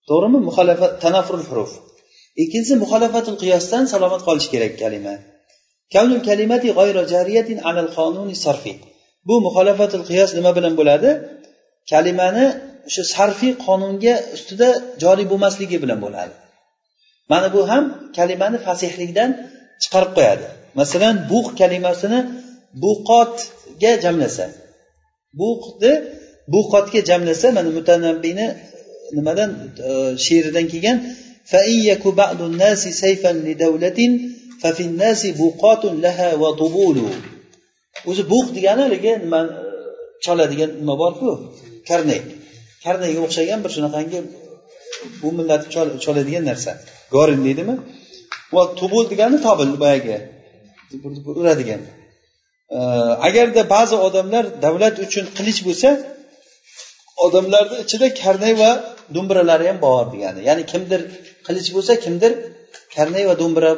To'g'rimi? 0.09 0.39
Muxolafat 0.47 0.93
tanafrul 1.03 1.45
huruf 1.49 1.71
ikkinchisi 2.41 2.75
muxolafatul 2.83 3.37
qiyosdan 3.41 3.83
salomat 3.93 4.21
qolish 4.27 4.47
kerak 4.53 4.73
kalima. 4.81 5.15
Kavnul 5.93 6.21
kalimati 6.29 6.69
g'ayra 6.77 7.01
jariyatin 7.13 7.57
alal 7.69 7.89
qonuni 7.97 8.35
sarfi. 8.45 8.73
Bu 9.27 9.35
muxolafatul 9.45 10.03
qiyos 10.09 10.31
nima 10.37 10.51
bilan 10.57 10.73
bo'ladi? 10.79 11.09
Kalimani 11.91 12.45
o'sha 12.87 13.03
sarfiy 13.15 13.53
qonunga 13.65 14.13
ustida 14.35 14.69
joriy 15.03 15.25
bo'lmasligi 15.31 15.77
bilan 15.83 15.99
bo'ladi. 16.05 16.33
Mana 17.31 17.47
bu 17.55 17.61
ham 17.71 17.83
kalimani 18.17 18.57
fasihlikdan 18.67 19.29
chiqarib 19.83 20.11
qo'yadi. 20.17 20.45
Masalan 20.79 21.15
bug' 21.31 21.49
kalimasini 21.59 22.19
buqotga 22.83 23.91
jamlasa. 24.03 24.45
Buqni 25.39 25.93
buqotga 26.53 27.01
jamlasa 27.09 27.47
mana 27.57 27.69
mutanabbiyni 27.77 28.47
nimadan 29.17 29.49
e, 29.87 29.89
she'ridan 30.25 30.65
kelgan 30.73 30.97
o'zi 38.09 38.23
buq 38.31 38.45
degani 38.55 38.81
haligi 38.85 39.11
nima 39.23 39.39
choladigan 40.25 40.71
nima 40.81 40.95
borku? 41.03 41.29
Karnay. 41.89 42.21
Karnayga 42.83 43.19
o'xshagan 43.25 43.59
bir 43.63 43.71
shunaqangi 43.75 44.19
bu 45.21 45.29
millat 45.37 45.61
choladigan 46.03 46.43
narsa. 46.49 46.71
Gorin 47.15 47.41
deydimi? 47.47 47.75
Va 48.55 48.63
tubul 48.79 49.03
degani 49.11 49.37
tobil 49.47 49.69
boyagi. 49.83 50.17
Uradigan. 51.41 51.81
Agarda 53.27 53.61
ba'zi 53.75 53.95
odamlar 54.07 54.45
davlat 54.65 54.95
uchun 55.05 55.25
qilich 55.37 55.59
bo'lsa 55.67 55.89
odamlarni 57.25 57.75
ichida 57.85 58.07
karnay 58.21 58.53
va 58.61 58.71
do'mbiralari 59.15 59.65
ham 59.69 59.77
bor 59.85 60.05
degani. 60.13 60.39
Ya'ni 60.49 60.63
kimdir 60.71 61.01
qilich 61.47 61.69
bo'lsa 61.75 61.93
kimdir 62.05 62.31
karnay 62.95 63.23
va 63.29 63.35
do'mbira 63.41 63.71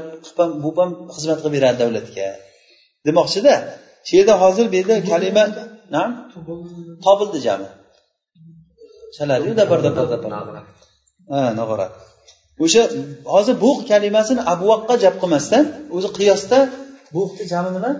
bu 0.63 0.69
ham 0.79 0.89
xizmat 1.15 1.37
qilib 1.43 1.55
beradi 1.57 1.77
davlatga. 1.83 2.27
Demoqchida. 3.07 3.53
Shu 4.07 4.13
yerda 4.19 4.33
hozir 4.43 4.65
bu 4.71 4.75
yerda 4.79 4.95
kalima 5.11 5.43
topildi 7.05 7.39
jami. 7.47 7.69
Chaladiyu 9.15 9.53
nog'ora. 11.59 11.87
O'sha 12.63 12.83
hozir 13.33 13.55
bug' 13.65 13.81
kalimasini 13.91 14.41
abvoqqa 14.53 14.93
jab 15.03 15.15
qilmasdan 15.21 15.63
o'zi 15.95 16.09
qiyosda 16.17 16.57
bug'ni 17.15 17.43
jami 17.53 17.69
nima? 17.77 17.91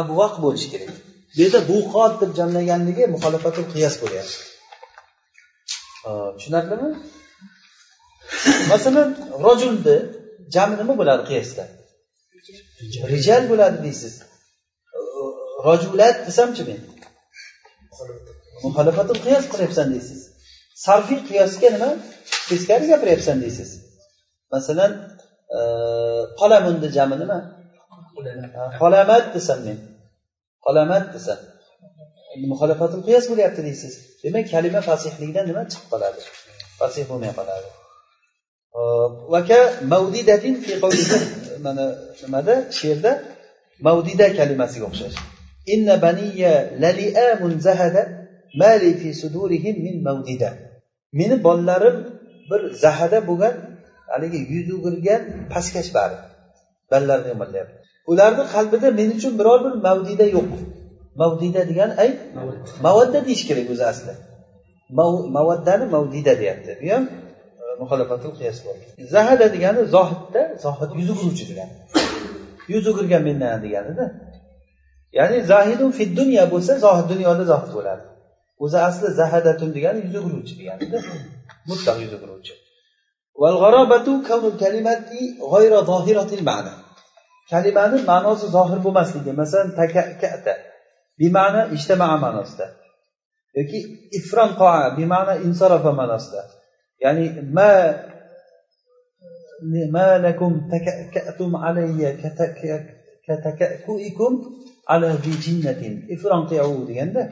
Abvoq 0.00 0.32
bo'lishi 0.44 0.68
kerak. 0.72 0.90
Bu 1.34 1.38
yerda 1.42 1.60
buqot 1.70 2.12
deb 2.22 2.30
jamlaganligi 2.38 3.04
muxolifatul 3.14 3.66
qiyos 3.72 3.94
bo'lyapti 4.02 4.36
tushunarlimi? 6.04 6.88
Masalan 8.72 9.08
rojulni 9.44 9.96
jami 10.54 10.74
nima 10.80 10.94
bo'ladi 11.00 11.22
qiyosda? 11.30 11.64
Rijal 13.12 13.42
bo'ladi 13.50 13.78
deysiz. 13.86 14.14
Rojulat 15.66 16.16
desamchi 16.28 16.62
men. 16.68 16.80
Muxolifatul 18.64 19.18
qiyos 19.26 19.44
qilyapsan 19.52 19.88
deysiz. 19.94 20.20
Sarfiy 20.84 21.20
qiyosga 21.28 21.68
nima? 21.76 21.90
Teskari 22.48 22.86
gapiryapsan 22.92 23.36
deysiz. 23.44 23.70
Masalan 24.54 24.92
qolamunni 26.40 26.88
jami 26.96 27.16
nima? 27.22 27.38
Qolamat 28.80 29.24
desam 29.34 29.60
men. 29.66 29.78
Qolamat 30.64 31.04
desam 31.14 31.40
muxolifatul 32.52 33.02
qiyos 33.06 33.24
bo'lyapti 33.30 33.60
deysiz. 33.68 33.92
Demak 34.24 34.46
kalima 34.54 34.80
fasihlikdan 34.88 35.44
nima 35.50 35.62
chiqib 35.72 35.88
qoladi? 35.92 36.20
Fasih 36.80 37.04
bo'lmay 37.10 37.32
qoladi. 37.38 37.68
Mana 41.66 41.86
nimada 42.22 42.54
she'rda 42.78 43.12
mavdida 43.86 44.26
kalimasiga 44.38 44.84
o'xshash. 44.90 45.16
Inna 45.74 45.94
baniya 46.06 46.52
laliamun 46.82 47.52
zahada 47.66 48.02
mali 48.62 48.90
fi 49.00 49.08
sudurihim 49.22 49.76
min 49.86 49.96
mavdida. 50.08 50.50
Meni 51.18 51.36
bolalarim 51.46 51.96
bir 52.50 52.60
zahada 52.84 53.18
bo'lgan 53.28 53.54
haligi 54.12 54.40
yuz 54.54 54.68
o'girgan 54.76 55.22
pastkash 55.52 55.90
bari. 55.96 56.16
Ballarni 56.90 57.28
yomonlayapti. 57.32 57.76
Ularni 58.10 58.44
qalbida 58.54 58.88
men 58.98 59.08
uchun 59.16 59.32
biror 59.40 59.58
bir 59.66 59.74
mavdida 59.86 60.26
yo'q. 60.36 60.50
Mavdida 61.20 61.62
degani 61.70 61.94
ay 62.02 62.10
mavadda 62.86 63.18
deyish 63.26 63.44
kerak 63.48 63.68
o'zi 63.74 63.84
asli 63.92 64.12
mavaddani 65.36 65.84
mavdida 65.94 66.32
deyapti. 66.40 66.78
Bu 66.82 66.86
ham 66.94 67.04
e, 67.62 67.64
muxolifatul 67.80 68.32
qiyos 68.38 68.58
zahada 69.14 69.46
degani 69.54 69.80
zohidda 69.96 70.42
zohid 70.64 70.90
yuz 71.00 71.08
o'giruvchi 71.14 71.44
degani. 71.50 71.74
Yuz 72.72 72.84
o'girgan 72.90 73.22
mendan 73.28 73.58
deganida. 73.64 74.04
Ya'ni 75.18 75.38
zahidun 75.52 75.90
fid 75.98 76.10
dunyo 76.20 76.42
bo'lsa 76.52 76.72
zohid 76.84 77.06
dunyoda 77.12 77.44
zohid 77.52 77.72
bo'ladi. 77.76 78.04
O'zi 78.64 78.78
asli 78.88 79.08
zahadatun 79.20 79.70
degani 79.76 79.98
yuz 80.06 80.14
o'giruvchi 80.20 80.54
deganida. 80.60 80.98
Mutlaq 81.70 81.96
yuz 82.04 82.12
o'giruvchi. 82.18 82.54
Kalimani 87.50 87.98
ma'nosi 88.10 88.46
zohir 88.56 88.78
bo'lmasligi 88.84 89.32
masalan 89.40 89.70
takakata 89.80 90.54
bima'na 91.20 91.62
ijtamaa 91.76 92.16
ma'nosida. 92.24 92.66
Yoki 93.58 93.78
ifron 94.18 94.50
qoa 94.60 94.80
bima'na 94.98 95.34
insorofa 95.46 95.90
ma'nosida. 96.00 96.42
Ya'ni 97.04 97.24
ma 97.56 97.70
ma 99.96 100.08
lakum 100.26 100.52
takakatum 100.72 101.50
alayya 101.66 102.10
katakakuikum 103.26 104.32
ala 104.92 105.10
bi 105.24 105.32
jinnatin. 105.44 105.94
Ifron 106.14 106.42
deganda 106.90 107.22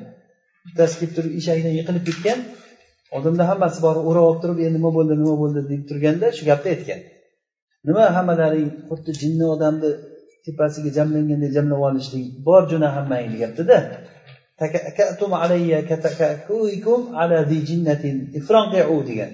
bittasi 0.66 0.94
kelib 1.00 1.12
turib 1.16 1.32
eshagidan 1.40 1.72
yiqilib 1.78 2.04
ketgan 2.08 2.38
odamlar 3.16 3.46
hammasi 3.52 3.78
borib 3.86 4.04
o'rab 4.10 4.24
olib 4.28 4.40
turib 4.42 4.58
endi 4.66 4.76
nima 4.78 4.90
bo'ldi 4.96 5.14
nima 5.22 5.34
bo'ldi? 5.42 5.60
deb 5.70 5.82
turganda 5.88 6.26
shu 6.36 6.42
gapni 6.50 6.68
aytgan. 6.74 7.00
Nima 7.88 8.04
hammalaring 8.16 8.68
xuddi 8.88 9.12
jinni 9.20 9.46
odamni 9.54 9.90
tepasiga 10.46 10.90
jamlangandek 10.98 11.50
jamlab 11.56 11.80
olishlik 11.88 12.24
bor 12.46 12.62
juna 12.70 12.88
mayli 13.12 13.34
deyaptida. 13.34 13.78
Degan. 19.10 19.30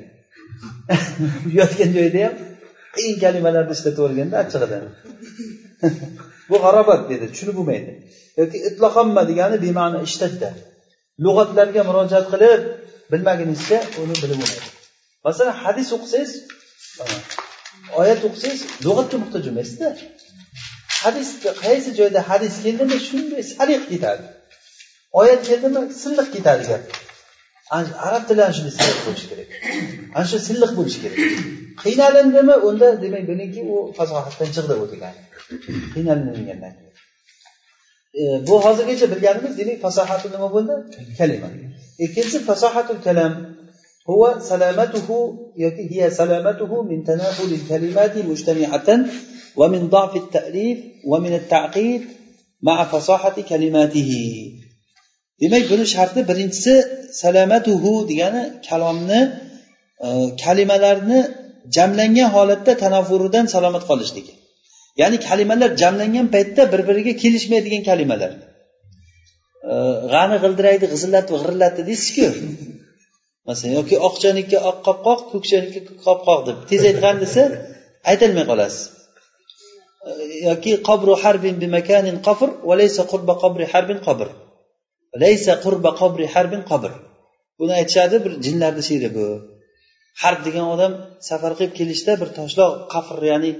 Yotgan 1.58 1.90
joyda 1.96 2.20
ham 2.26 2.34
qiyin 2.96 3.16
kalimalarni 3.24 3.72
ishlataverganda 3.76 4.36
achchig'idan 4.42 4.84
bu 6.50 6.56
g'arobat 6.64 7.02
dedi 7.10 7.24
tushunib 7.32 7.56
bo'lmaydi. 7.58 7.92
Yoki 8.40 8.58
itloqomma 8.68 9.22
degani 9.30 9.56
bema'ni 9.66 9.98
ishtadda 10.08 10.48
lug'atlarga 11.24 11.82
murojaat 11.88 12.26
qilib 12.32 12.60
bilmaguningizcha 13.12 13.78
uni 14.02 14.14
bilib 14.22 14.38
bo'lmaydi 14.42 14.74
masalan 15.26 15.56
hadis 15.64 15.88
o'qisangiz 15.96 16.32
oyat 18.00 18.20
o'qisangiz 18.28 18.60
lug'atga 18.86 19.16
muhtoj 19.22 19.42
bo'lmaysizda. 19.46 19.88
Hadis 21.04 21.28
qaysi 21.64 21.90
joyda 21.98 22.20
hadis 22.30 22.54
keldimi 22.64 22.96
shunday 23.08 23.42
sariq 23.54 23.82
ketadi. 23.92 24.24
Oyat 25.20 25.40
keldimi 25.48 25.80
silliq 26.02 26.28
ketadi 26.36 26.64
gap. 26.70 26.82
Arab 28.08 28.22
tilida 28.28 28.44
ana 28.46 28.54
shunday 28.58 28.74
silliq 28.78 29.00
bo'lishi 29.06 29.26
kerak. 29.30 29.48
Ana 30.16 30.26
shu 30.30 30.38
silliq 30.48 30.72
bo'lishi 30.78 30.98
kerak. 31.04 31.18
Qiynalindimi 31.82 32.56
unda 32.68 32.88
demak 33.04 33.24
bilingki 33.30 33.62
u 33.74 33.76
fasohatdan 33.98 34.48
chiqdi 34.56 34.74
u 34.82 34.84
degani. 34.92 35.20
Qiynalingandan 35.94 36.72
keyin. 36.78 36.94
E, 38.20 38.22
bu 38.46 38.54
hozirgacha 38.64 39.06
bilganimiz 39.12 39.52
demak 39.60 39.78
fasohati 39.86 40.26
nima 40.34 40.48
bo'ldi? 40.54 40.74
Kalima. 41.18 41.48
E, 42.00 42.04
Ikkinchisi 42.04 42.38
fasohatul 42.48 43.00
kalam. 43.06 43.32
هو 44.10 44.40
سلامته 44.40 45.08
yoki 45.56 45.84
هي 45.92 46.10
سلامته 46.10 46.82
من 46.82 47.04
tanafulil 47.04 47.52
الكلمات 47.52 48.16
مجتمعة 48.18 48.88
ومن 49.56 49.88
ضعف 49.88 50.16
التأليف 50.16 50.78
ومن 51.06 51.34
التعقيد 51.34 52.02
مع 52.62 52.84
فصاحة 52.84 53.40
كلماته. 53.40 53.42
ma'a 53.42 53.44
fasahati 53.44 53.48
kalimatihi 53.50 54.22
demak 55.40 55.64
buni 55.70 55.84
sharti 55.94 56.20
birinchisi 56.30 56.74
salamatuhu 57.22 57.92
degani 58.10 58.42
kalomni 58.68 59.20
kalimalarni 60.44 61.18
jamlangan 61.76 62.28
holatda 62.36 62.72
tanaffuridan 62.82 63.46
salomat 63.54 63.82
qolishligi 63.90 64.34
ya'ni 65.00 65.16
kalimalar 65.28 65.70
jamlangan 65.82 66.26
paytda 66.34 66.62
bir 66.72 66.80
biriga 66.88 67.12
kelishmaydigan 67.22 67.82
kalimalar 67.90 68.32
g'ani 70.12 70.36
g'ildiraydi 70.42 70.86
g'izillatib 70.92 71.34
g'irillatdi 71.40 71.82
deysizku 71.88 72.26
masalan 73.48 73.72
yoki 73.78 73.96
oqchanikka 74.08 74.58
oq 74.70 74.78
qopqoq 74.86 75.20
ko'kchanikka 75.32 75.80
ko'k 75.88 76.00
qopqoq 76.06 76.40
deb 76.48 76.58
tez 76.70 76.82
aytgan 76.90 77.16
desa 77.24 77.42
aytolmay 78.10 78.44
qolasiz. 78.50 78.82
Yoki 80.48 80.72
qabru 80.88 81.12
harbin 81.22 81.54
bimakanin 81.62 82.16
qafr 82.26 82.50
va 82.68 82.74
laysa 82.80 83.02
qurba 83.12 83.34
qabri 83.42 83.64
harbin 83.72 83.98
qabr. 84.06 84.28
Laysa 85.22 85.52
qurba 85.64 85.90
qabri 86.00 86.26
harbin 86.34 86.62
qabr. 86.70 86.92
Buni 87.58 87.72
aytishadi 87.80 88.16
bir 88.24 88.32
jinlarni 88.44 88.82
she'ri 88.88 89.08
bu. 89.16 89.26
Harb 90.22 90.40
degan 90.46 90.66
odam 90.74 90.92
safar 91.28 91.52
qilib 91.58 91.74
kelishda 91.78 92.12
bir 92.20 92.28
toshloq 92.38 92.72
qafr 92.94 93.18
ya'ni 93.30 93.50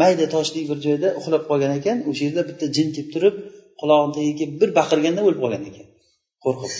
mayda 0.00 0.26
toshli 0.34 0.60
bir 0.70 0.78
joyda 0.86 1.08
uxlab 1.18 1.42
qolgan 1.50 1.72
ekan 1.78 1.96
o'sha 2.10 2.22
yerda 2.26 2.42
bitta 2.48 2.66
jin 2.76 2.88
kelib 2.94 3.08
turib 3.14 3.34
qulog'ini 3.80 4.12
tagiga 4.16 4.34
kelib 4.40 4.56
bir 4.62 4.70
baqirganda 4.78 5.20
o'lib 5.26 5.40
qolgan 5.44 5.62
ekan. 5.70 5.86
Qo'rqib. 6.44 6.72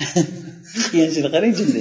Qilganchini 0.00 1.28
qarang 1.34 1.52
jinni 1.58 1.80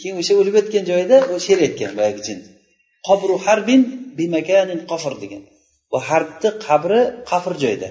keyin 0.00 0.16
o'sha 0.20 0.32
o'lib 0.40 0.54
yotgan 0.60 0.84
joyida 0.90 1.16
u 1.32 1.34
she'r 1.46 1.60
aytgan 1.66 1.92
boyagi 1.98 2.22
jin. 2.28 2.38
Qobru 3.08 3.34
harbin 3.46 3.82
bimakanin 4.18 4.80
qofir 4.90 5.14
degan. 5.22 5.42
Va 5.92 5.98
harbni 6.08 6.50
qabri 6.66 7.00
qafr 7.30 7.52
joyda. 7.64 7.88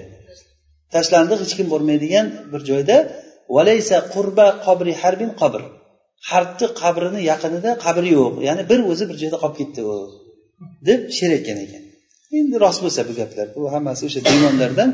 Tashlandi 0.94 1.34
hech 1.42 1.52
kim 1.58 1.66
bormaydigan 1.72 2.26
bir 2.52 2.60
joyda. 2.70 2.96
Valaysa 3.56 3.96
qurba 4.14 4.46
qobri 4.66 4.92
harbin 5.02 5.30
qabr. 5.42 5.62
Harbni 6.30 6.66
qabrini 6.82 7.20
yaqinida 7.30 7.70
qabri 7.84 8.10
yo'q. 8.18 8.34
Ya'ni 8.48 8.62
bir 8.70 8.80
o'zi 8.90 9.04
bir 9.10 9.16
joyda 9.22 9.36
qolib 9.42 9.56
ketdi 9.60 9.80
u. 9.92 9.94
Deb 10.88 11.00
she'r 11.16 11.32
aytgan 11.36 11.58
ekan. 11.64 11.82
Endi 12.38 12.56
rost 12.64 12.80
bo'lsa 12.84 13.00
bu 13.08 13.12
gaplar. 13.20 13.46
Bu 13.56 13.62
hammasi 13.74 14.02
o'sha 14.08 14.20
demonlardan 14.28 14.90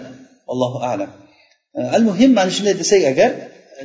allohu 0.52 0.78
alam. 0.92 1.11
Al 1.97 2.02
muhim 2.09 2.30
mana 2.38 2.50
shunday 2.56 2.75
desak 2.83 3.02
agar 3.12 3.30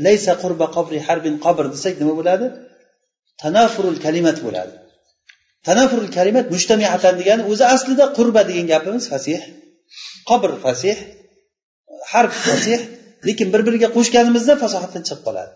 laysa 0.06 0.34
qurba 0.44 0.66
qabri 0.76 1.00
harbin 1.08 1.36
qabr 1.46 1.66
desak 1.76 1.94
nima 2.02 2.14
bo'ladi? 2.20 2.46
Tanafurul 3.42 4.00
kalimat 4.06 4.38
bo'ladi. 4.46 4.74
Tanafurul 5.68 6.12
kalimat 6.18 6.46
mushtamiatan 6.54 7.14
degani 7.20 7.44
o'zi 7.52 7.66
aslida 7.76 8.06
qurba 8.18 8.42
degan 8.50 8.66
gapimiz 8.74 9.06
fasih 9.14 9.40
qabr 10.30 10.52
fasih 10.66 10.98
harb 12.12 12.34
fasih 12.46 12.80
lekin 13.28 13.48
bir 13.54 13.62
biriga 13.68 13.90
qo'shganimizda 13.98 14.54
fasohatdan 14.64 15.04
chiqib 15.08 15.22
qoladi. 15.28 15.52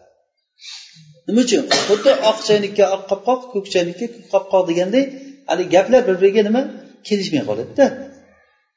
Nima 1.28 1.41
uchun? 1.45 1.62
Xuddi 1.88 2.12
oq 2.30 2.38
chaynikka 2.48 2.84
oq 2.95 3.04
qopqoq 3.12 3.41
ko'k 3.54 3.65
chaynikka 3.74 4.06
ko'k 4.13 4.26
qopqoq 4.34 4.63
deganday 4.69 5.04
haligi 5.50 5.69
gaplar 5.76 6.02
bir 6.08 6.15
biriga 6.21 6.41
nima? 6.48 6.62
Kelishmay 7.08 7.43
qoladida. 7.50 7.86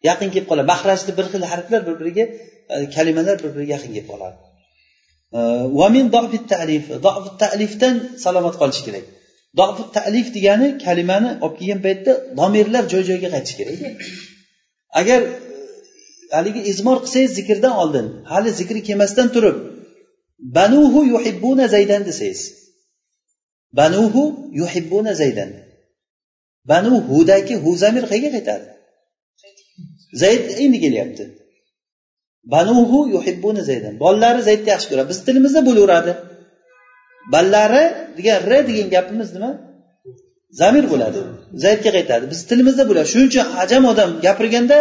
Yaqin 0.09 0.29
kelib 0.35 0.49
qoladi. 0.51 0.67
Mahrajni 0.75 1.13
bir 1.19 1.27
xil 1.33 1.43
harflar 1.53 1.81
bir 1.89 1.95
biriga 2.01 2.25
e, 2.75 2.77
kalimalar 2.97 3.37
bir 3.43 3.51
biriga 3.55 3.73
yaqin 3.77 3.93
kelib 3.97 4.09
qoladi. 4.13 4.37
Vamin 5.33 6.07
talif. 6.53 6.85
Talifdan 7.39 7.97
salomat 8.25 8.55
qolish 8.61 8.83
kerak. 8.87 9.05
Dofi 9.59 9.83
talif 9.97 10.27
degani 10.37 10.69
kalimani 10.85 11.31
olib 11.45 11.57
kelgan 11.59 11.81
paytda 11.87 12.13
domirlar 12.39 12.85
joy 12.93 13.03
joyiga 13.09 13.29
qaytishi 13.35 13.57
kerak. 13.61 13.79
Agar 15.01 15.21
e, 15.23 15.29
haligi 16.37 16.61
izmor 16.73 16.99
qilsangiz 17.05 17.31
zikrdan 17.39 17.75
oldin 17.83 18.07
hali 18.31 18.51
zikri 18.61 18.81
kelmasdan 18.89 19.29
turib 19.35 19.57
banuhu 20.57 21.01
yuhibbuna 21.13 21.65
zaydan 21.75 22.03
desangiz 22.09 22.41
banuhu 23.79 24.25
yuhibbuna 24.61 25.13
zaydan 25.21 25.51
banu 26.71 26.95
hudagi 27.11 27.55
hu 27.63 27.71
zamir 27.83 28.05
qayerga 28.13 28.31
qaytadi? 28.37 28.67
Zayd 30.23 30.43
endi 30.65 30.79
kelyapti. 30.85 31.25
Banuhu 32.55 32.99
yuhibbuna 33.15 33.63
zaydan 33.71 33.95
bolalari 34.03 34.41
zaydni 34.49 34.69
yaxshi 34.75 34.89
ko'radi. 34.91 35.09
Bizni 35.13 35.25
tilimizda 35.29 35.61
bo'laveradi. 35.69 36.13
Ballari 37.35 37.85
degan 38.19 38.39
r 38.51 38.53
degan 38.69 38.89
gapimiz 38.95 39.29
nima? 39.37 39.51
Zamir 40.61 40.85
bo'ladi. 40.93 41.19
Zaydga 41.65 41.91
qaytadi. 41.97 42.25
Bizni 42.33 42.45
tilimizda 42.51 42.85
bo'ladi 42.91 43.07
shuning 43.13 43.29
uchun 43.33 43.47
ajam 43.63 43.83
odam 43.93 44.11
gapirganda 44.27 44.79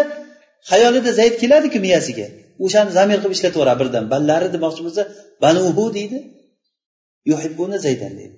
xayolida 0.69 1.11
zayd 1.19 1.35
keladiku 1.41 1.79
miyasiga. 1.85 2.27
O'shani 2.65 2.91
zamir 2.97 3.17
qilib 3.21 3.33
ishlataveradi 3.37 3.79
birdan. 3.81 4.03
Ballari 4.13 4.47
demoqchi 4.55 4.81
bo'lsa 4.87 5.01
banuhu 5.43 5.85
deydi. 5.97 6.17
Yuhibbuna 7.31 7.77
zaydan 7.85 8.13
deydi. 8.19 8.37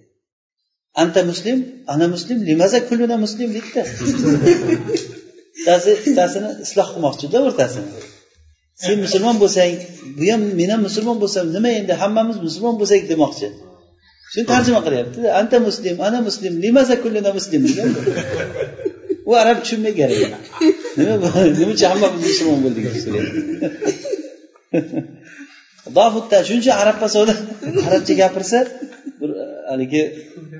Anta 1.01 1.21
muslim 1.31 1.57
ana 1.93 2.05
muslim 2.15 2.37
limaza 2.49 2.79
kulluna 2.89 3.17
muslim 3.25 3.49
deydida 3.55 3.81
bittasi 5.57 5.91
bittasini 6.05 6.49
isloh 6.65 6.87
qilmoqchida 6.93 7.37
o'rtasini. 7.47 7.89
Sen 8.85 8.97
musulmon 9.05 9.35
bo'lsang 9.43 9.73
bu 10.17 10.23
ham 10.31 10.41
men 10.59 10.69
ham 10.73 10.81
musulmon 10.87 11.17
bo'lsam 11.23 11.45
nima 11.55 11.69
endi 11.79 11.93
hammamiz 12.01 12.37
musulmon 12.47 12.75
bo'lsak 12.81 13.01
demoqchi. 13.11 13.47
Shuni 14.31 14.45
tarjima 14.53 14.79
qilyapti 14.85 15.19
anta 15.41 15.57
muslim 15.67 15.95
ana 16.07 16.19
muslim 16.27 16.53
limaza 16.65 16.95
kulluna 17.03 17.31
muslim? 17.37 17.61
degan 17.69 17.89
u 19.29 19.31
arab 19.43 19.57
tushunmay 19.63 19.93
kerak 19.99 20.19
nima 20.97 21.15
nima 21.59 21.71
uchun 21.75 21.87
hammamiz 21.91 22.21
musulmon 22.29 22.59
bo'ldik 22.65 22.83
shuning 26.47 26.61
uchun 26.63 26.75
arab 26.83 26.97
pasoda 27.03 27.33
arabcha 27.87 28.13
gapirsa 28.21 28.57
bir 29.21 29.29
e, 29.29 29.45
haligi 29.71 30.03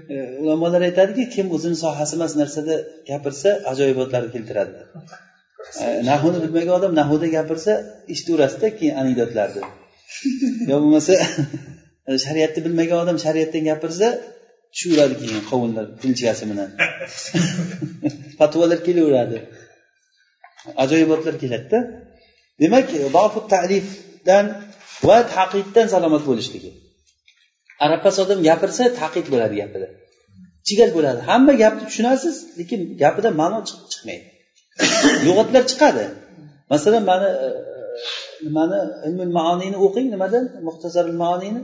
e, 0.10 0.15
ulamolar 0.41 0.82
aytadiki 0.89 1.23
kim 1.36 1.45
o'zini 1.55 1.77
sohasi 1.84 2.13
emas 2.17 2.34
narsada 2.41 2.75
gapirsa 3.10 3.49
ajoyibotlarni 3.71 4.29
keltiradi. 4.36 4.73
E, 5.83 5.85
nahuni 6.09 6.37
bilmagan 6.43 6.73
odam 6.79 6.93
nahuda 7.01 7.27
gapirsa 7.37 7.71
eshitaverasizda 8.13 8.67
keyin 8.77 8.95
anekdotlarni 9.01 9.61
yo 10.69 10.75
bo'lmasa 10.83 11.13
e, 12.09 12.11
shariatni 12.25 12.59
bilmagan 12.65 12.97
odam 13.03 13.17
shariatdan 13.25 13.63
gapirsa 13.71 14.07
tushaveradi 14.73 15.15
keyin 15.21 15.41
qovunlar 15.51 15.85
tilchasi 16.01 16.43
bilan. 16.51 16.69
Fatvolar 18.39 18.79
kelaveradi. 18.87 19.37
Ajoyibotlar 20.83 21.35
keladida. 21.43 21.79
Demak 22.61 22.87
bafu 23.17 23.39
talifdan 23.53 24.45
va 25.07 25.17
taqiddan 25.35 25.87
salomat 25.93 26.23
bo'lishligi. 26.29 26.71
Arabpas 27.85 28.15
odam 28.23 28.39
gapirsa 28.49 28.83
taqid 29.01 29.25
bo'ladi 29.33 29.55
gapida. 29.61 29.87
Chigal 30.67 30.89
bo'ladi. 30.97 31.19
Hamma 31.29 31.53
gapni 31.63 31.83
tushunasiz 31.89 32.35
lekin 32.59 32.79
gapidan 33.03 33.33
ma'no 33.41 33.57
chiqmaydi. 33.93 34.27
Lug'atlar 35.25 35.63
chiqadi 35.71 36.05
masalan 36.71 37.03
mani 37.11 37.29
nimani 38.45 38.77
ilmul 39.07 39.31
maoniyni 39.39 39.77
o'qing 39.85 40.07
nimadan 40.13 40.45
muxtasarul 40.67 41.17
maoniyni 41.23 41.61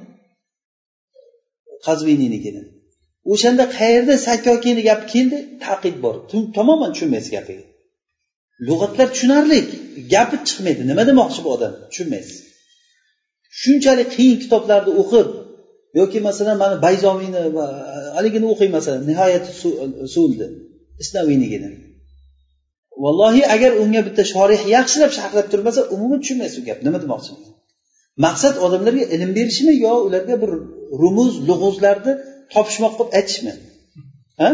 qazviniynikini 1.86 2.62
o'shanda 3.32 3.64
qayerda 3.78 4.16
sakkokini 4.28 4.82
gapi 4.90 5.06
keldi 5.14 5.38
taqid 5.66 5.96
bor 6.04 6.16
tamoman 6.58 6.90
tushunmaysiz 6.94 7.32
gapiga 7.38 7.66
lug'atlar 8.68 9.08
tushunarli 9.14 9.60
gapi 10.14 10.38
chiqmaydi 10.48 10.82
nima 10.92 11.04
demoqchi 11.10 11.40
bu 11.46 11.50
odam 11.56 11.74
tushunmaysiz 11.92 12.38
shunchalik 13.62 14.10
qiyin 14.16 14.38
kitoblarni 14.44 14.92
o'qib 15.02 15.28
yoki 16.00 16.20
masalan 16.28 16.58
mana 16.64 16.76
bayzomiyni 16.86 17.42
haligini 18.18 18.48
o'qing 18.54 18.72
masalan 18.78 19.02
nihoyat 19.10 19.46
sulni 20.16 20.48
isnaviynigini 21.04 21.70
vallohi 23.04 23.44
agar 23.56 23.72
unga 23.84 24.02
bitta 24.08 24.24
shorih 24.34 24.62
yaxshilab 24.76 25.12
sharhlab 25.18 25.48
turmasa 25.54 25.82
umuman 25.96 26.20
tushunmaysiz 26.24 26.58
u 26.62 26.64
gapni. 26.70 26.86
Nima 26.88 27.00
demoqchi 27.06 27.32
maqsad 28.26 28.56
odamlarga 28.66 29.04
ilm 29.16 29.32
berishmi 29.38 29.74
yo 29.86 29.94
ularga 30.08 30.36
bir 30.44 30.52
rumuz 31.02 31.34
lug'uzlarni 31.50 32.14
topishmoq 32.54 32.94
qilib 32.98 33.12
aytishmi? 33.20 33.54
Ha? 34.42 34.50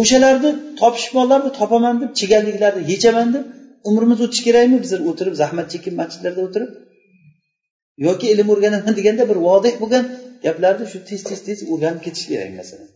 O'shalarni 0.00 0.50
topishmoqlarni 0.80 1.50
topaman 1.60 1.94
deb 2.02 2.10
chigalliklarni 2.20 2.82
yechaman 2.92 3.28
deb 3.36 3.44
umrimiz 3.88 4.18
o'tishi 4.26 4.42
kerakmi? 4.48 4.76
Bizlar 4.84 5.00
o'tirib 5.10 5.34
zahmat 5.42 5.66
chekib 5.72 5.94
masjidlarda 6.00 6.40
o'tirib? 6.46 6.70
Yoki 8.06 8.26
ilm 8.34 8.48
o'rganaman 8.54 8.94
deganda 8.98 9.24
bir 9.30 9.38
vodih 9.48 9.74
bo'lgan 9.82 10.04
gaplarni 10.46 10.86
shu 10.92 10.98
tez 11.08 11.20
tez 11.28 11.40
tez 11.46 11.58
o'rganib 11.72 12.00
ketish 12.06 12.26
kerak 12.30 12.52
masalan. 12.60 12.88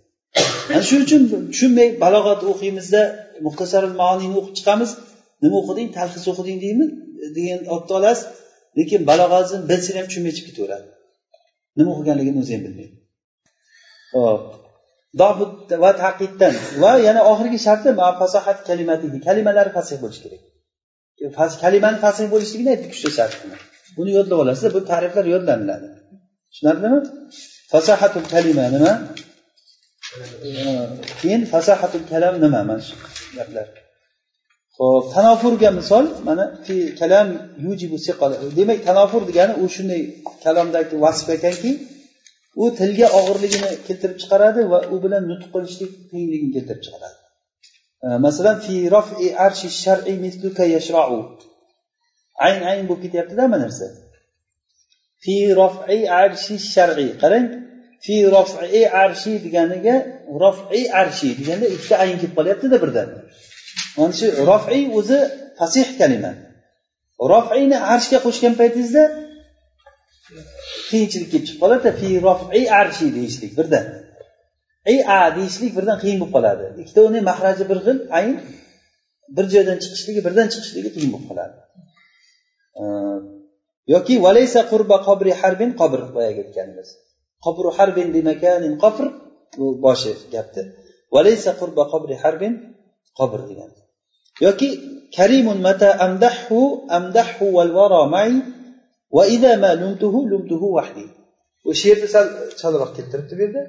Ana 0.72 0.82
shuning 0.88 1.04
uchun 1.06 1.22
tushunmay 1.52 1.88
balog'at 2.04 2.40
o'qiymizda 2.52 3.02
muxtasar 3.46 3.82
maoniyni 4.00 4.36
o'qib 4.40 4.54
chiqamiz. 4.58 4.90
Nima 5.44 5.56
o'qiding? 5.62 5.88
Talhis 5.98 6.24
o'qiding 6.32 6.58
deymi? 6.64 6.86
Degan 7.36 7.60
olib 7.74 7.90
olasiz. 7.98 8.26
Lekin 8.78 9.00
balog'atni 9.10 9.58
bilsin 9.70 9.94
ham 9.98 10.06
tushunmay 10.10 10.32
chiqib 10.36 10.48
ketaveradi. 10.50 10.86
Nima 11.78 11.90
o'qiganligini 11.94 12.38
o'zi 12.42 12.52
ham 12.56 12.62
bilmaydi. 12.66 12.94
Hop 14.14 14.42
va 15.84 15.90
taqiddan. 16.04 16.54
Va 16.82 16.92
yana 17.06 17.20
oxirgi 17.32 17.58
sharti 17.66 17.88
fasohat 18.20 18.58
kalimatihi 18.68 19.18
kalimalari 19.26 19.70
fasih 19.76 19.96
bo'lishi 20.02 20.20
kerak. 20.24 20.42
E, 21.24 21.26
kalimani 21.64 21.98
fasih 22.04 22.26
bo'lishligini 22.32 22.70
aytdik 22.74 22.92
uchta 22.96 23.10
shart 23.18 23.34
buni 23.96 24.10
yodlab 24.18 24.38
olasizlar 24.44 24.70
bu 24.76 24.80
ta'riflar 24.90 25.24
yodlaniladi. 25.34 25.86
Tushunarlimi? 26.50 26.98
Fasahatul 27.72 28.26
kalima 28.34 28.64
nima? 28.74 28.92
Keyin 31.20 31.42
fasahatul 31.52 32.06
kalam 32.12 32.34
nima 32.44 32.60
mana 32.68 32.82
shu 32.88 32.94
gaplar? 33.36 33.66
Ho'p 34.78 35.04
tanofurga 35.14 35.70
misol 35.78 36.04
mana 36.28 36.44
fi 36.66 36.76
kalam 37.00 37.28
yujibu 37.64 37.96
demak 38.58 38.78
tanofur 38.88 39.22
degani 39.30 39.54
u 39.62 39.64
shunday 39.74 40.02
kalomdagi 40.44 40.96
vasf 41.04 41.26
ekanki 41.36 41.72
u 42.62 42.64
tilga 42.78 43.06
og'irligini 43.18 43.70
keltirib 43.86 44.16
chiqaradi 44.22 44.60
va 44.72 44.78
u 44.94 44.96
bilan 45.04 45.22
nutq 45.30 45.46
qilishlik 45.54 45.92
qiyinligini 46.10 46.52
keltirib 46.56 46.82
chiqaradi. 46.86 47.16
Masalan 48.26 48.56
fi 48.64 48.74
rofi 48.94 49.26
arshi 49.46 49.68
shar'i 49.82 50.14
misluka 50.24 50.64
yashrau. 50.76 51.14
Ayn 52.46 52.60
ayn 52.70 52.84
bo'lib 52.88 53.02
ketyaptida 53.04 53.40
hamma 53.44 53.58
narsa? 53.64 53.86
Fi 55.22 55.34
rofi 55.60 55.98
arshi 56.22 56.54
shar'iy 56.74 57.12
qarang 57.22 57.46
fi 58.04 58.14
rofi 58.34 58.82
arshi 59.04 59.32
deganiga 59.44 59.94
rofi 60.42 60.80
arshi 61.00 61.28
deganda 61.38 61.66
ikkita 61.74 61.96
ayn 62.04 62.16
kelib 62.20 62.34
qolyaptida 62.38 62.76
birdan. 62.84 63.08
Mana 63.96 64.12
shu 64.18 64.26
rofi 64.50 64.80
o'zi 64.98 65.18
fasih 65.58 65.88
kalima. 66.00 66.32
Rofini 67.32 67.78
arshga 67.94 68.18
qo'shgan 68.26 68.54
paytingizda 68.60 69.02
qiyinchilik 70.88 71.28
kelib 71.32 71.44
chiqib 71.46 71.60
qoladida 71.62 71.90
fi 72.00 72.08
rofi 72.26 72.60
arshi 72.80 73.06
deyishlik 73.16 73.52
birdan. 73.58 73.84
I 74.94 74.96
a 75.16 75.20
deyishlik 75.36 75.72
birdan 75.76 75.96
qiyin 76.02 76.18
bo'lib 76.20 76.32
qoladi. 76.36 76.64
Ikkovini 76.84 77.20
mahraji 77.30 77.64
bir 77.70 77.78
xil 77.86 77.98
ayn 78.18 78.34
bir 79.36 79.44
joydan 79.54 79.78
chiqishligi 79.84 80.20
birdan 80.26 80.46
chiqishligi 80.52 80.90
qiyin 80.94 81.10
bo'lib 81.14 81.26
qoladi. 81.30 81.56
Yoki 83.94 84.14
valaysa 84.26 84.60
qurba 84.72 84.96
qobri 85.08 85.32
harbin 85.40 85.70
qobr 85.80 86.00
boyagi 86.16 86.40
aytganimiz 86.44 86.88
qobru 87.44 87.68
harbin 87.78 88.08
bimakanin 88.16 88.74
qofr 88.82 89.06
bu 89.58 89.66
boshi 89.84 90.12
gapni 90.34 90.62
valaysa 91.14 91.50
qurba 91.60 91.82
qobri 91.92 92.14
harbin 92.22 92.52
qobr 93.18 93.40
degan. 93.50 93.70
Yoki 94.46 94.68
karimun 95.16 95.58
mata 95.66 95.88
amdahhu 96.06 96.60
amdahhu 96.98 97.44
val 97.56 97.72
vara 97.78 98.02
mai 98.14 98.32
va 99.16 99.24
idza 99.34 99.52
ma 99.64 99.70
lumtuhu 99.82 100.18
lumtuhu 100.30 100.66
wahdi. 100.76 101.04
Bu 101.64 101.70
she'rni 101.80 102.08
sal 102.14 102.26
chalroq 102.60 102.90
keltiribdi 102.96 103.34
bu 103.38 103.42
yerda 103.46 103.62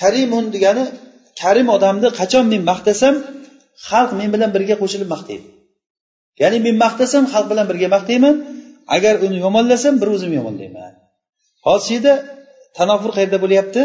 karimun 0.00 0.44
degani 0.54 0.84
karim 1.40 1.68
odamni 1.76 2.08
qachon 2.20 2.44
men 2.52 2.62
maqtasam 2.70 3.14
xalq 3.88 4.10
men 4.20 4.28
bilan 4.34 4.50
birga 4.56 4.74
qo'shilib 4.82 5.08
maqtaydi. 5.14 5.46
Ya'ni 6.42 6.58
men 6.66 6.76
maqtasam 6.84 7.24
xalq 7.32 7.46
bilan 7.52 7.66
birga 7.70 7.88
maqtayman. 7.96 8.36
Agar 8.96 9.14
uni 9.26 9.36
yomonlasam 9.44 9.94
bir 10.00 10.08
o'zim 10.14 10.32
yomonlayman 10.38 10.92
hozir 11.66 11.84
shu 11.86 11.92
yerda 11.96 12.14
tanofur 12.78 13.10
qayerda 13.16 13.38
bo'lyapti? 13.44 13.82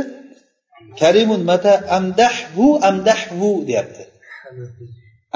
Karimun 1.01 1.41
mata 1.51 1.73
amdahhu 1.97 2.65
amdahhu 2.89 3.49
deyapti. 3.69 4.03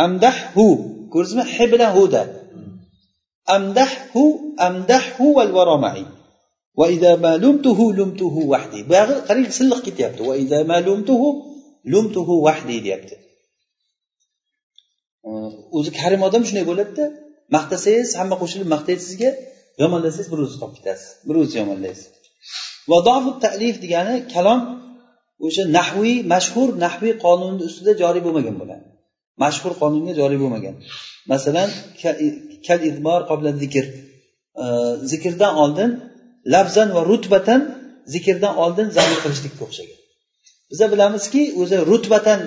Amdahhu 0.05 0.65
ko'rdingizmi 1.13 1.43
hi 1.53 1.65
bilan 1.73 1.91
huda. 1.97 2.21
Amdahhu 3.55 4.23
amdahhu 4.67 5.25
val 5.37 5.51
varomai 5.57 6.03
va 6.79 6.85
idza 6.95 7.11
ma 7.25 7.33
lumtuhu 7.43 8.41
wahdi 8.53 8.79
buyog'i 8.89 9.15
qarang 9.27 9.47
silliq 9.57 9.79
ketyapti. 9.87 10.21
Va 10.29 10.35
idza 10.43 10.59
ma 10.71 10.77
lumtuhu 11.93 12.33
wahdi 12.47 12.75
deyapti. 12.85 13.15
O'zi 15.77 15.91
karim 15.99 16.21
odam 16.27 16.43
shunday 16.47 16.65
bo'ladida. 16.71 17.05
Maqtasangiz 17.55 18.09
hamma 18.19 18.35
qo'shilib 18.41 18.67
maqtaydi 18.75 19.01
sizga. 19.09 19.29
Yomonlasangiz 19.81 20.27
bir 20.31 20.39
o'zi 20.45 20.55
qolib 20.61 20.75
ketasiz. 20.77 21.09
Bir 21.27 21.35
o'zi 21.41 21.55
yomonlaysiz. 21.61 22.07
Va 22.91 22.97
talif 23.45 23.75
degani 23.83 24.15
kalom 24.33 24.59
o'sha 25.45 25.63
nahviy 25.77 26.17
mashhur 26.33 26.69
nahviy 26.85 27.13
qonunni 27.25 27.63
ustida 27.69 27.91
joriy 28.01 28.21
bo'lmagan 28.25 28.55
bo'ladi. 28.61 28.85
Mashhur 29.43 29.73
qonunga 29.81 30.13
joriy 30.19 30.39
bo'lmagan. 30.43 30.75
Masalan 31.31 31.69
kal 32.67 32.79
idbor 32.89 33.21
qobla 33.29 33.49
zikr. 33.63 33.85
Zikrdan 35.11 35.53
oldin 35.63 35.89
lafzan 36.53 36.89
va 36.95 37.01
rutbatan 37.11 37.61
zikrdan 38.13 38.53
oldin 38.63 38.87
zamir 38.97 39.19
qilishlikka 39.23 39.61
o'xshagan. 39.67 39.97
Biza 40.71 40.85
bilamizki 40.93 41.41
o'zi 41.61 41.77
rutbatan 41.91 42.39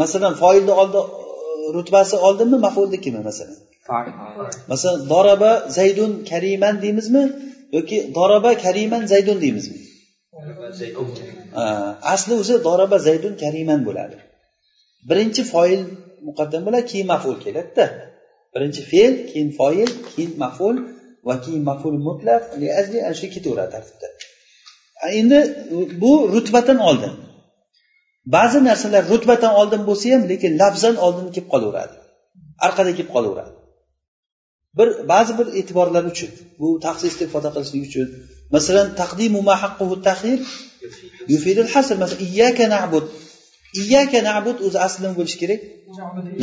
masalan 0.00 0.34
foilni 0.42 0.72
oldi 0.82 1.00
rutbasi 1.76 2.16
oldinmi 2.26 2.58
mafulnikimi 2.66 3.20
masalan? 3.28 3.58
Masalan 4.72 5.00
doroba 5.12 5.52
zaydun 5.78 6.12
kariman 6.30 6.74
deymizmi 6.84 7.22
yoki 7.76 7.96
doroba 8.16 8.50
kariman 8.64 9.02
zaydun 9.12 9.38
deymizmi? 9.44 9.78
Asli 12.14 12.34
o'zi 12.42 12.54
doroba 12.66 12.98
zaydun 13.08 13.34
kariman 13.42 13.80
bo'ladi. 13.88 14.16
Birinchi 15.08 15.42
foil 15.52 15.82
muqaddam 16.28 16.62
bo'ladi 16.66 16.86
keyin 16.92 17.06
maful 17.12 17.36
keladida. 17.44 17.86
Birinchi 18.54 18.82
fe'l 18.90 19.14
keyin 19.30 19.50
foil 19.58 19.90
keyin 20.10 20.32
maful 20.44 20.76
va 21.26 21.34
keyin 21.44 21.62
maful 21.70 21.96
mutlaq 22.08 22.42
ana 22.54 23.12
shu 23.20 23.26
ketaveradi 23.34 23.70
tartibda. 23.74 24.08
Endi 25.20 25.38
bu 26.02 26.12
rutbatan 26.34 26.78
oldin. 26.88 27.14
Ba'zi 28.36 28.58
narsalar 28.68 29.02
rutbatan 29.12 29.52
oldin 29.60 29.82
bo'lsa 29.88 30.06
ham 30.14 30.22
lekin 30.32 30.52
lafzan 30.62 30.96
oldin 31.06 31.26
kelib 31.34 31.48
qolaveradi. 31.54 31.96
Orqada 32.66 32.90
kelib 32.98 33.10
qolaveradi 33.16 33.53
bir 34.78 34.88
ba'zi 35.12 35.32
bir 35.38 35.46
e'tiborlar 35.58 36.04
uchun 36.12 36.30
bu 36.60 36.68
taqsisni 36.86 37.22
ifoda 37.28 37.50
qilishlik 37.54 37.82
uchun. 37.88 38.08
Masalan 38.54 38.88
taqdimu 39.00 39.40
ma 39.48 39.54
haqquhu 39.64 39.96
tahir 40.08 40.38
yufidul 41.32 41.70
hasr. 41.74 41.94
Masalan 42.02 42.20
iyyaka 42.28 42.64
na'bud. 42.74 43.04
Iyyaka 43.80 44.18
na'bud 44.28 44.56
o'zi 44.66 44.78
asli 44.86 45.00
nima 45.04 45.14
bo'lishi 45.20 45.38
kerak. 45.42 45.60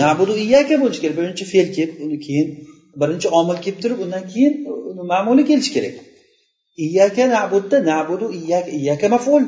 Nabudu 0.02 0.34
iyyaka 0.46 0.76
bo'lishi 0.82 1.02
kerak. 1.04 1.16
Birinchi 1.20 1.44
fe'l 1.52 1.68
kelib 1.78 1.96
uni 2.06 2.18
keyin 2.26 2.48
birinchi 3.02 3.28
omil 3.40 3.58
kelib 3.64 3.80
turib 3.84 4.00
undan 4.06 4.24
keyin 4.34 4.54
uni 4.92 5.04
ma'muli 5.14 5.44
kelishi 5.50 5.72
kerak. 5.78 5.96
Iyyaka 6.86 7.24
na'budda 7.36 7.78
nabudu 7.92 8.26
iyyaka 8.40 8.70
iyyaka 8.80 9.06
maful. 9.16 9.44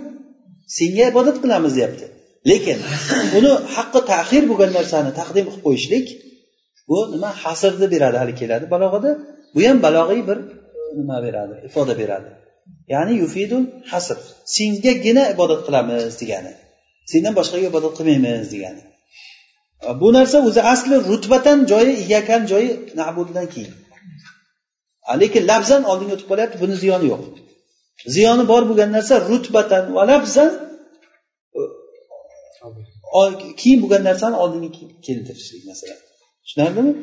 Senga 0.77 1.03
ibodat 1.11 1.37
qilamiz 1.43 1.73
deyapti. 1.77 2.05
Lekin 2.49 2.77
uni 3.37 3.51
haqqi 3.75 3.99
tahir 4.11 4.43
bo'lgan 4.49 4.71
narsani 4.77 5.11
taqdim 5.19 5.45
qilib 5.47 5.61
qo'yishlik 5.65 6.05
bu 6.89 6.97
nima? 7.13 7.29
Hasrni 7.43 7.87
beradi 7.93 8.17
hali 8.21 8.33
keladi. 8.41 8.65
Balog'ada 8.73 9.11
bu 9.55 9.59
ham 9.67 9.77
balog'iy 9.85 10.21
bir 10.29 10.37
nima 10.99 11.17
beradi 11.25 11.53
ifoda 11.67 11.93
beradi. 12.01 12.29
Ya'ni 12.93 13.13
yufidul 13.23 13.65
hasr. 13.91 14.17
Sengagina 14.55 15.23
ibodat 15.33 15.61
qilamiz 15.67 16.13
degani. 16.21 16.53
Sendan 17.11 17.33
boshqaga 17.39 17.65
ibodat 17.71 17.93
qilmaymiz 17.97 18.47
degani. 18.53 18.81
E, 19.87 19.89
bu 20.01 20.07
narsa 20.17 20.37
o'zi 20.47 20.61
asli 20.73 20.95
rutbatan 21.09 21.57
joyi 21.71 21.93
yakan 22.15 22.41
joyi 22.51 22.69
nabuddan 22.99 23.47
keyin. 23.53 23.73
Lekin 25.21 25.43
labzan 25.51 25.81
oldinga 25.91 26.13
o'tib 26.17 26.27
qolyapti 26.31 26.57
buni 26.63 26.75
ziyoni 26.83 27.05
yo'q. 27.11 27.23
Ziyoni 28.15 28.43
bor 28.51 28.63
bo'lgan 28.69 28.89
narsa 28.97 29.15
rutbatan 29.29 29.83
va 29.95 30.03
labzan 30.11 30.51
e, 33.19 33.21
keyin 33.61 33.79
bo'lgan 33.83 34.01
narsani 34.09 34.35
oldinga 34.43 34.69
keltirishlik 35.05 35.63
masalan. 35.71 35.99
Tushunarlimi? 36.45 36.93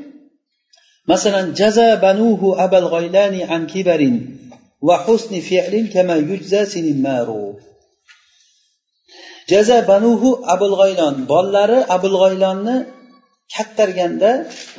Masalan 1.11 1.47
jaza 1.61 1.89
banuhu 2.05 2.49
abal 2.65 2.87
g'oylani 2.93 3.41
an 3.55 3.63
kibarin 3.73 4.17
va 4.87 4.97
husni 5.05 5.41
fi'lin 5.49 5.85
kama 5.95 6.17
yujza 6.31 6.61
sinin 6.73 6.99
maru 7.07 7.45
jaza 9.51 9.79
banuhu 9.91 10.29
abul 10.55 10.75
g'oylon. 10.81 11.15
Bolalari 11.31 11.79
abul 11.97 12.17
g'oylonni 12.23 12.77
kattarganda 13.55 14.31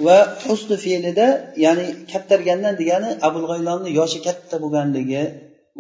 va 0.05 0.17
husni 0.45 0.77
fe'lida 0.85 1.27
ya'ni 1.65 1.85
kattargandan 2.11 2.73
degani 2.81 3.09
abul 3.27 3.45
g'aylonni 3.49 3.89
yoshi 3.99 4.19
katta 4.27 4.55
bo'lganligi 4.63 5.23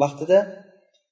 vaqtida 0.01 0.39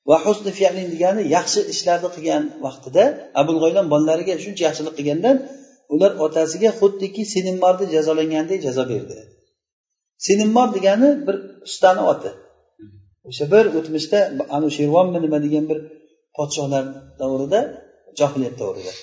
va 0.10 0.18
husni 0.26 0.52
fe'lin 0.60 0.88
degani 0.94 1.22
yaxshi 1.36 1.60
ishlarni 1.74 2.10
qilgan 2.16 2.44
vaqtida 2.66 3.04
abul 3.42 3.58
g'oylon 3.64 3.86
bolalariga 3.94 4.36
shuncha 4.44 4.62
yaxshilik 4.68 4.94
qilgandan 5.00 5.36
ular 5.94 6.12
otasiga 6.26 6.72
xuddiki 6.80 7.24
senimmorni 7.34 7.86
jazolangandek 7.96 8.60
jazo 8.68 8.84
berdi. 8.92 9.18
Senimmor 10.28 10.68
degani 10.76 11.10
bir 11.28 11.36
ustani 11.68 12.04
oti. 12.14 12.32
O'sha 13.30 13.46
bir 13.54 13.66
o'tmishda 13.80 14.20
anu 14.56 14.68
shervonmi 14.78 15.20
nima 15.26 15.40
degan 15.46 15.66
bir 15.72 15.80
podshohlar 16.38 16.84
davrida 17.22 17.60
johiliyat 18.20 18.56
davrida 18.62 18.94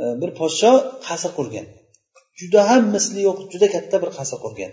e, 0.00 0.04
bir 0.20 0.30
podshoh 0.40 0.76
qasr 1.06 1.30
qurgan. 1.38 1.66
Juda 2.40 2.60
ham 2.70 2.82
misli 2.94 3.20
yo'q 3.28 3.38
juda 3.52 3.68
katta 3.74 3.96
bir 4.02 4.10
qasr 4.18 4.38
qurgan. 4.44 4.72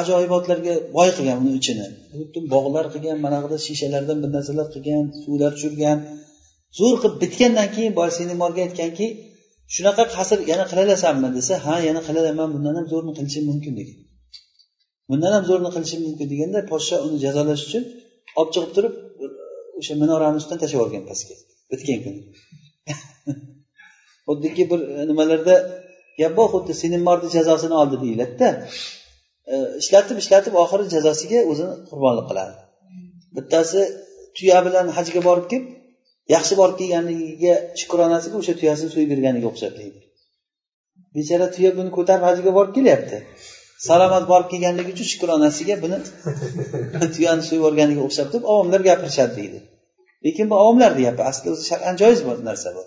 Ajoyibotlarga 0.00 0.74
boy 0.96 1.08
qilgan 1.16 1.36
uni 1.42 1.52
ichini. 1.60 1.86
Butun 2.20 2.44
bog'lar 2.54 2.86
qilgan 2.94 3.18
manaqada 3.26 3.56
shishalardan 3.66 4.18
bir 4.22 4.30
narsalar 4.36 4.66
qilgan 4.74 5.04
suvlar 5.22 5.50
tushirgan. 5.56 5.98
Zo'r 6.78 6.96
qilib 7.02 7.16
bitgandan 7.24 7.68
keyin 7.74 7.92
boya 7.98 8.12
sinimorga 8.18 8.60
aytganki 8.66 9.06
shunaqa 9.74 10.04
qasr 10.16 10.38
yana 10.50 10.64
qilalasanmi 10.70 11.28
desa 11.38 11.54
ha 11.64 11.74
yana 11.88 12.00
qilalaman 12.08 12.48
bundan 12.54 12.74
ham 12.78 12.86
zo'rini 12.92 13.12
qilishim 13.18 13.44
mumkin 13.50 13.72
degan. 13.80 13.98
Bundan 15.10 15.32
ham 15.36 15.44
zo'rini 15.50 15.70
qilishim 15.76 16.00
mumkin 16.06 16.26
deganda 16.32 16.58
podsho 16.72 16.96
uni 17.06 17.16
jazolash 17.24 17.62
uchun 17.66 17.84
olib 18.38 18.50
chiqib 18.54 18.72
turib 18.76 18.94
o'sha 19.78 19.94
minorani 20.02 20.36
ustidan 20.40 20.58
tashlab 20.62 20.76
yuborgan 20.78 21.04
pastga. 21.10 21.34
Bitgan 21.70 21.98
kuni. 22.04 22.20
Xuddiki 24.26 24.62
bir 24.70 24.80
e, 24.94 25.00
nimalarda 25.10 25.54
gap 26.20 26.32
bor 26.38 26.48
xuddi 26.54 26.72
senimmorni 26.82 27.28
jazosini 27.36 27.74
oldi 27.82 27.96
deyiladida 28.04 28.48
e, 29.52 29.54
ishlatib 29.82 30.16
ishlatib 30.22 30.54
oxiri 30.62 30.84
jazosiga 30.94 31.40
o'zini 31.50 31.74
qurbonlik 31.90 32.26
qiladi. 32.30 32.54
Bittasi 33.36 33.80
tuya 34.36 34.58
bilan 34.66 34.86
hajga 34.96 35.20
borib 35.28 35.46
kelib 35.52 35.66
yaxshi 36.34 36.54
borib 36.60 36.76
kelganligiga 36.80 37.54
shukronasiga 37.80 38.36
o'sha 38.40 38.54
tuyasini 38.60 38.90
so'yib 38.94 39.10
berganiga 39.12 39.46
o'xshab 39.52 39.72
deydi. 39.80 39.98
Bechora 41.16 41.46
tuya 41.54 41.70
buni 41.78 41.90
ko'tarib 41.96 42.24
hajga 42.28 42.50
borib 42.58 42.72
kelyapti. 42.78 43.18
Salomat 43.88 44.24
borib 44.32 44.48
kelganligi 44.52 44.90
uchun 44.94 45.08
shukronasiga 45.12 45.74
buni 45.84 45.98
tuyani 47.14 47.42
so'yib 47.48 47.60
yuborganiga 47.60 48.02
o'xshab 48.06 48.28
deb 48.34 48.42
ovomlar 48.52 48.80
gapirishadi 48.88 49.32
deydi. 49.40 49.58
Lekin 50.24 50.50
bu 50.50 50.54
ovomlar 50.62 50.92
deyapti. 50.98 51.22
Aslida 51.30 51.50
o'zi 51.54 51.64
shar'an 51.70 51.94
joiz 52.02 52.20
bu 52.26 52.32
narsa 52.48 52.68
bu. 52.76 52.82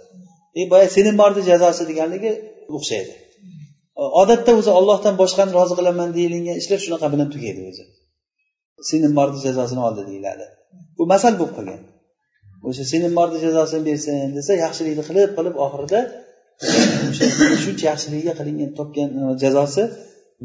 E 0.60 0.62
boya 0.72 0.88
senimmorni 0.96 1.42
jazosi 1.50 1.84
deganligi 1.92 2.32
o'xshaydi. 2.78 3.14
Odatda 4.22 4.52
o'zi 4.60 4.72
ollohdan 4.80 5.16
boshqani 5.22 5.52
rozi 5.58 5.74
qilaman 5.80 6.10
deyilingan 6.18 6.58
ishlar 6.62 6.80
shunaqa 6.86 7.08
bilan 7.14 7.28
tugaydi 7.34 7.62
o'zi. 7.72 7.84
Senimmorni 8.92 9.40
jazosini 9.48 9.82
oldi 9.88 10.02
deyiladi. 10.10 10.46
Bu 10.98 11.04
masal 11.14 11.34
bo'lib 11.40 11.54
qolgan. 11.58 11.82
O'sha 12.68 12.84
senimmorni 12.92 13.38
jazosini 13.46 13.84
bersin 13.90 14.28
desa 14.38 14.54
yaxshilikni 14.66 15.04
qilib 15.10 15.30
qilib 15.38 15.56
oxirida 15.66 16.00
shuncha 17.64 17.86
yaxshiligiga 17.92 18.34
qilingan 18.40 18.72
topgan 18.80 19.10
jazosi 19.44 19.84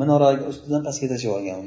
minora 0.00 0.28
ustidan 0.50 0.82
pastga 0.86 1.06
tashlab 1.12 1.32
olgan. 1.38 1.60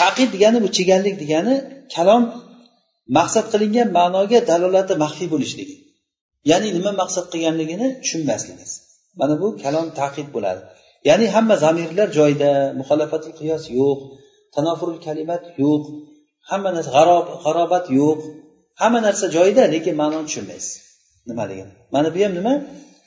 Taqid 0.00 0.28
degani 0.34 0.58
bu 0.64 0.68
chigallik 0.76 1.14
degani 1.22 1.54
kalom 1.94 2.22
maqsad 3.18 3.46
qilingan 3.52 3.88
ma'noga 3.98 4.38
dalolati 4.50 4.94
maxfiy 5.04 5.28
bo'lishligi 5.34 5.76
ya'ni 6.50 6.68
nima 6.76 6.92
maqsad 7.00 7.26
qilganligini 7.32 7.86
tushunmasligingiz. 8.02 8.72
Mana 9.20 9.34
bu 9.42 9.48
kalom 9.62 9.86
taqid 10.00 10.28
bo'ladi. 10.34 10.62
Ya'ni 11.08 11.26
hamma 11.34 11.54
zamirlar 11.64 12.08
joyida 12.18 12.50
muxolafatul 12.80 13.34
qiyos 13.40 13.64
yo'q. 13.78 14.00
Tanofurul 14.54 15.00
kalimat 15.06 15.42
yo'q. 15.62 15.82
Hamma 16.50 16.70
narsa 16.76 16.90
g'arobat 17.44 17.86
yo'q. 18.00 18.20
Hamma 18.80 19.00
narsa 19.06 19.26
joyida 19.36 19.62
lekin 19.74 19.94
ma'noni 20.02 20.26
tushunmaysiz. 20.28 20.74
Nimaligini 21.28 21.72
mana 21.94 22.08
bu 22.14 22.18
ham 22.24 22.32
nima? 22.38 22.54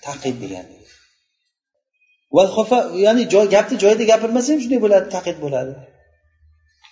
Taqid 0.08 0.36
degani. 0.44 0.74
Ya'ni 3.06 3.24
gapni 3.56 3.76
joyida 3.84 4.04
gapirmasa 4.12 4.48
ham 4.54 4.60
shunday 4.64 4.80
bo'ladi 4.86 5.08
taqid 5.16 5.38
bo'ladi. 5.46 5.74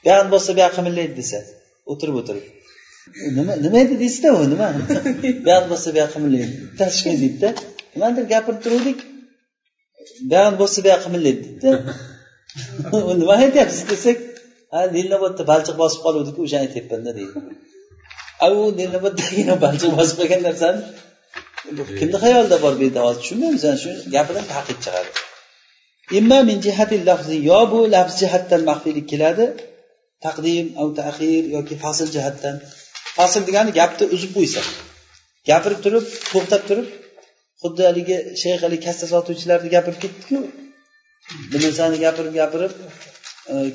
Buyog'ini 0.04 0.32
bossa 0.36 0.52
buyog'i 0.58 0.76
qimillaydi 0.78 1.14
desa 1.22 1.40
o'tirib 1.92 2.16
o'tirib. 2.22 2.46
Nima 3.38 3.54
nima 3.66 3.78
edi 3.86 3.96
deysizda 4.04 4.30
u 4.40 4.42
nima? 4.54 4.68
Buyog'ini 5.46 5.70
bossa 5.74 5.90
buyog'i 5.96 6.12
qimillaydi 6.16 6.54
bittasi 6.64 6.96
shunday 7.02 7.18
deydida. 7.24 7.50
Nimanidir 7.96 8.26
gapirib 8.34 8.60
turuvdik 8.66 9.00
buyog'ini 10.32 10.58
bossa 10.62 10.80
buyog'i 10.86 11.04
qimillaydi 11.06 11.42
deydida. 11.48 11.72
Nima 13.22 13.34
aytyapsiz 13.44 13.84
desak 13.92 14.18
ha 14.73 14.79
lilnobodda 14.95 15.43
balchiq 15.51 15.75
bosib 15.82 15.99
qoluvdiku 16.05 16.39
o'shani 16.45 16.63
aytyapmanda 16.67 17.12
deydi. 17.19 17.38
A 18.45 18.47
u 18.58 18.60
lilnoboddagina 18.79 19.55
balchiq 19.65 19.91
bosib 19.99 20.15
qolgan 20.21 20.41
narsani? 20.47 20.82
Kimni 21.99 22.17
xayolida 22.23 22.58
bor 22.65 22.73
bu 22.79 22.84
yerda? 22.86 22.99
Hozir 23.08 23.19
tushunmaymiz 23.23 23.63
shu 23.84 23.91
gapidan 24.15 24.45
taqid 24.53 24.77
chiqadi. 24.86 25.10
Imma 26.19 26.39
min 26.49 26.58
jihati 26.65 26.95
lafzi 27.10 27.36
yo 27.49 27.60
bu 27.71 27.79
lafz 27.95 28.13
jihatdan 28.21 28.62
maxfiylik 28.69 29.08
keladi 29.13 29.45
taqdim 30.25 30.65
av 30.82 30.88
taxir 30.99 31.43
yoki 31.55 31.75
fasl 31.84 32.08
jihatdan. 32.15 32.55
Fasl 33.17 33.41
degani 33.49 33.71
gapni 33.79 34.05
uzib 34.15 34.32
qo'ysa. 34.38 34.62
Gapirib 35.49 35.79
turib 35.86 36.05
to'xtab 36.32 36.62
turib 36.69 36.88
xuddi 37.62 37.82
haligi 37.89 38.17
shayx 38.41 38.60
haligi 38.65 38.84
kassa 38.88 39.05
sotuvchilarni 39.13 39.69
gapirib 39.75 39.99
ketdiku. 40.03 40.38
Bir 41.51 41.60
narsani 41.65 41.97
gapirib 42.05 42.34
gapirib 42.41 42.73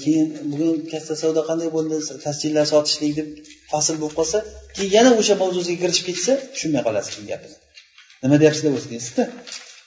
keyin 0.03 0.27
bugun 0.51 0.77
katta 0.93 1.15
savdo 1.23 1.41
qanday 1.51 1.69
bo'ldi? 1.77 1.97
Tasjillar 2.27 2.67
sotishlik 2.73 3.13
deb 3.19 3.29
fasl 3.73 3.95
bo'lib 4.03 4.17
qolsa 4.21 4.39
keyin 4.77 4.91
yana 4.97 5.11
o'sha 5.21 5.35
mavzuga 5.43 5.75
kirishib 5.83 6.07
ketsa 6.11 6.33
tushunmay 6.55 6.83
qolasiz 6.87 7.11
keyin 7.15 7.29
gapini 7.33 7.57
nima 8.23 8.37
deyapsizlar 8.43 8.73
o'zi 8.79 8.89
deysizda 8.95 9.25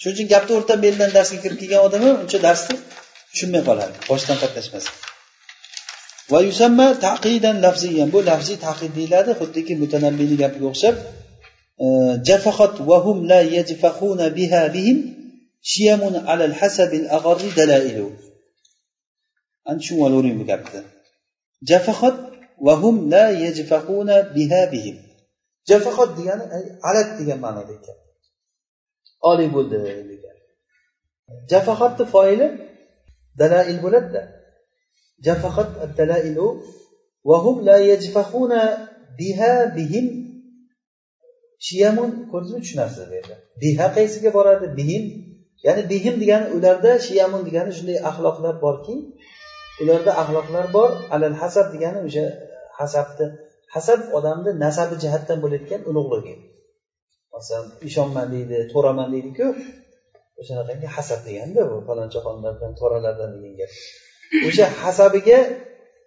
shuning 0.01 0.15
uchun 0.15 0.27
gapni 0.33 0.51
o'rtadan 0.57 0.79
belidan 0.85 1.11
darsga 1.17 1.37
kirib 1.43 1.57
kelgan 1.61 1.81
odam 1.87 2.01
ham 2.07 2.15
uncha 2.23 2.39
darsni 2.47 2.75
tushunmay 3.31 3.61
qoladi 3.69 3.95
boshidan 4.09 4.37
qatnashmasa 4.43 4.89
va 6.31 6.39
yusamma 6.47 6.87
taqidan 7.07 7.57
lafziyan. 7.65 8.07
Bu 8.13 8.19
lafziy 8.29 8.57
taqid 8.67 8.91
deyiladi 8.97 9.31
xuddiki 9.39 9.73
mutanabbiyni 9.83 10.35
gapiga 10.43 10.67
o'xshab 10.71 10.95
e, 11.85 11.87
jafaqat 12.27 12.73
vahum 12.89 13.17
la 13.31 13.39
yajfahuna 13.55 14.27
biha 14.37 14.63
bihim 14.75 14.97
shiyamun 15.71 16.13
alal 16.31 16.55
hasabil 16.61 17.05
ag'arri 17.17 17.49
dalailu. 17.59 18.07
Ana 19.67 19.77
tushunib 19.79 20.01
olavering 20.07 20.35
bu 20.41 20.45
gapni 20.51 20.81
jafaqat 21.69 22.17
vahum 22.67 22.95
la 23.11 23.25
yajfahuna 23.29 24.17
biha 24.35 24.61
bihim. 24.73 24.97
Jafaqat 25.69 26.09
degani 26.17 26.43
alat 26.89 27.09
degan 27.19 27.39
ma'noda 27.45 27.73
ekan. 27.79 27.97
Oliy 29.29 29.49
bo'ldi 29.55 29.77
degan. 30.11 30.35
Jafahatni 31.51 32.05
foili 32.13 32.47
dalail 33.39 33.77
bo'ladida. 33.85 34.21
Jafaqat 35.25 35.69
dalailu 35.99 36.47
vahum 37.29 37.57
la 37.67 37.77
yajfahuna 37.91 38.61
biha 39.19 39.53
bihim. 39.77 40.07
Shiyamun 41.67 42.09
ko'rdizmi 42.31 42.59
tushunarsiz 42.63 43.03
bu 43.09 43.13
yerda 43.19 43.35
biha 43.61 43.87
qaysiga 43.97 44.29
boradi? 44.37 44.65
Bihim. 44.79 45.03
Ya'ni 45.65 45.83
bihim 45.91 46.15
degani 46.21 46.47
ularda 46.55 46.91
shiyamun 47.07 47.41
degani 47.47 47.71
shunday 47.77 47.97
axloqlar 48.09 48.55
borki 48.65 48.95
ularda 49.81 50.11
axloqlar 50.21 50.65
bor 50.77 50.89
alal 51.15 51.35
hasab 51.41 51.67
degani 51.73 51.99
o'sha 52.07 52.25
hasabni 52.79 53.25
hasab 53.75 53.99
odamni 54.17 54.51
nasabi 54.65 54.95
jihatdan 55.03 55.37
bo'layotgan 55.43 55.81
ulug'ligi. 55.89 56.33
Masalan 57.33 57.65
ishonman 57.89 58.27
deydi 58.35 58.57
to'raman 58.73 59.07
deydiku 59.15 59.45
o'shanaqangi 60.41 60.87
hasab 60.95 61.19
deganda 61.27 61.61
bu 61.71 61.75
faloncha 61.87 62.19
xonlardan 62.25 62.71
to'ralardan 62.79 63.29
degan 63.35 63.53
gap. 63.59 63.71
O'sha 64.47 64.65
hasabiga 64.83 65.39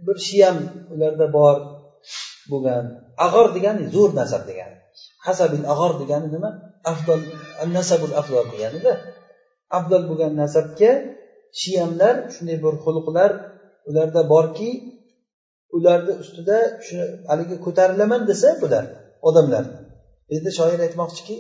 bir 0.06 0.16
shiyam 0.26 0.56
ularda 0.94 1.26
bor 1.37 1.56
bo'lgan 2.52 2.85
ag'or 3.26 3.46
degani 3.56 3.83
zo'r 3.94 4.11
nasab 4.20 4.42
degani. 4.50 4.76
Hasabil 5.26 5.62
ag'or 5.72 5.92
degani 6.02 6.28
nima? 6.35 6.50
Afdol 6.92 7.20
nasabul 7.76 8.14
afdol 8.20 8.46
deganida 8.54 8.92
afdol 9.78 10.02
bo'lgan 10.11 10.33
nasabga 10.42 10.92
shiyamlar 11.61 12.14
shunday 12.35 12.59
bir 12.64 12.74
xulqlar 12.85 13.30
ularda 13.90 14.22
borki 14.35 14.70
ularni 15.76 16.12
ustida 16.22 16.59
shuni 16.87 17.05
haligi 17.31 17.57
ko'tarilaman 17.66 18.22
desa 18.31 18.48
bular 18.62 18.85
odamlar. 19.29 19.64
Endi 20.35 20.50
shoir 20.59 20.81
aytmoqchiki 20.87 21.37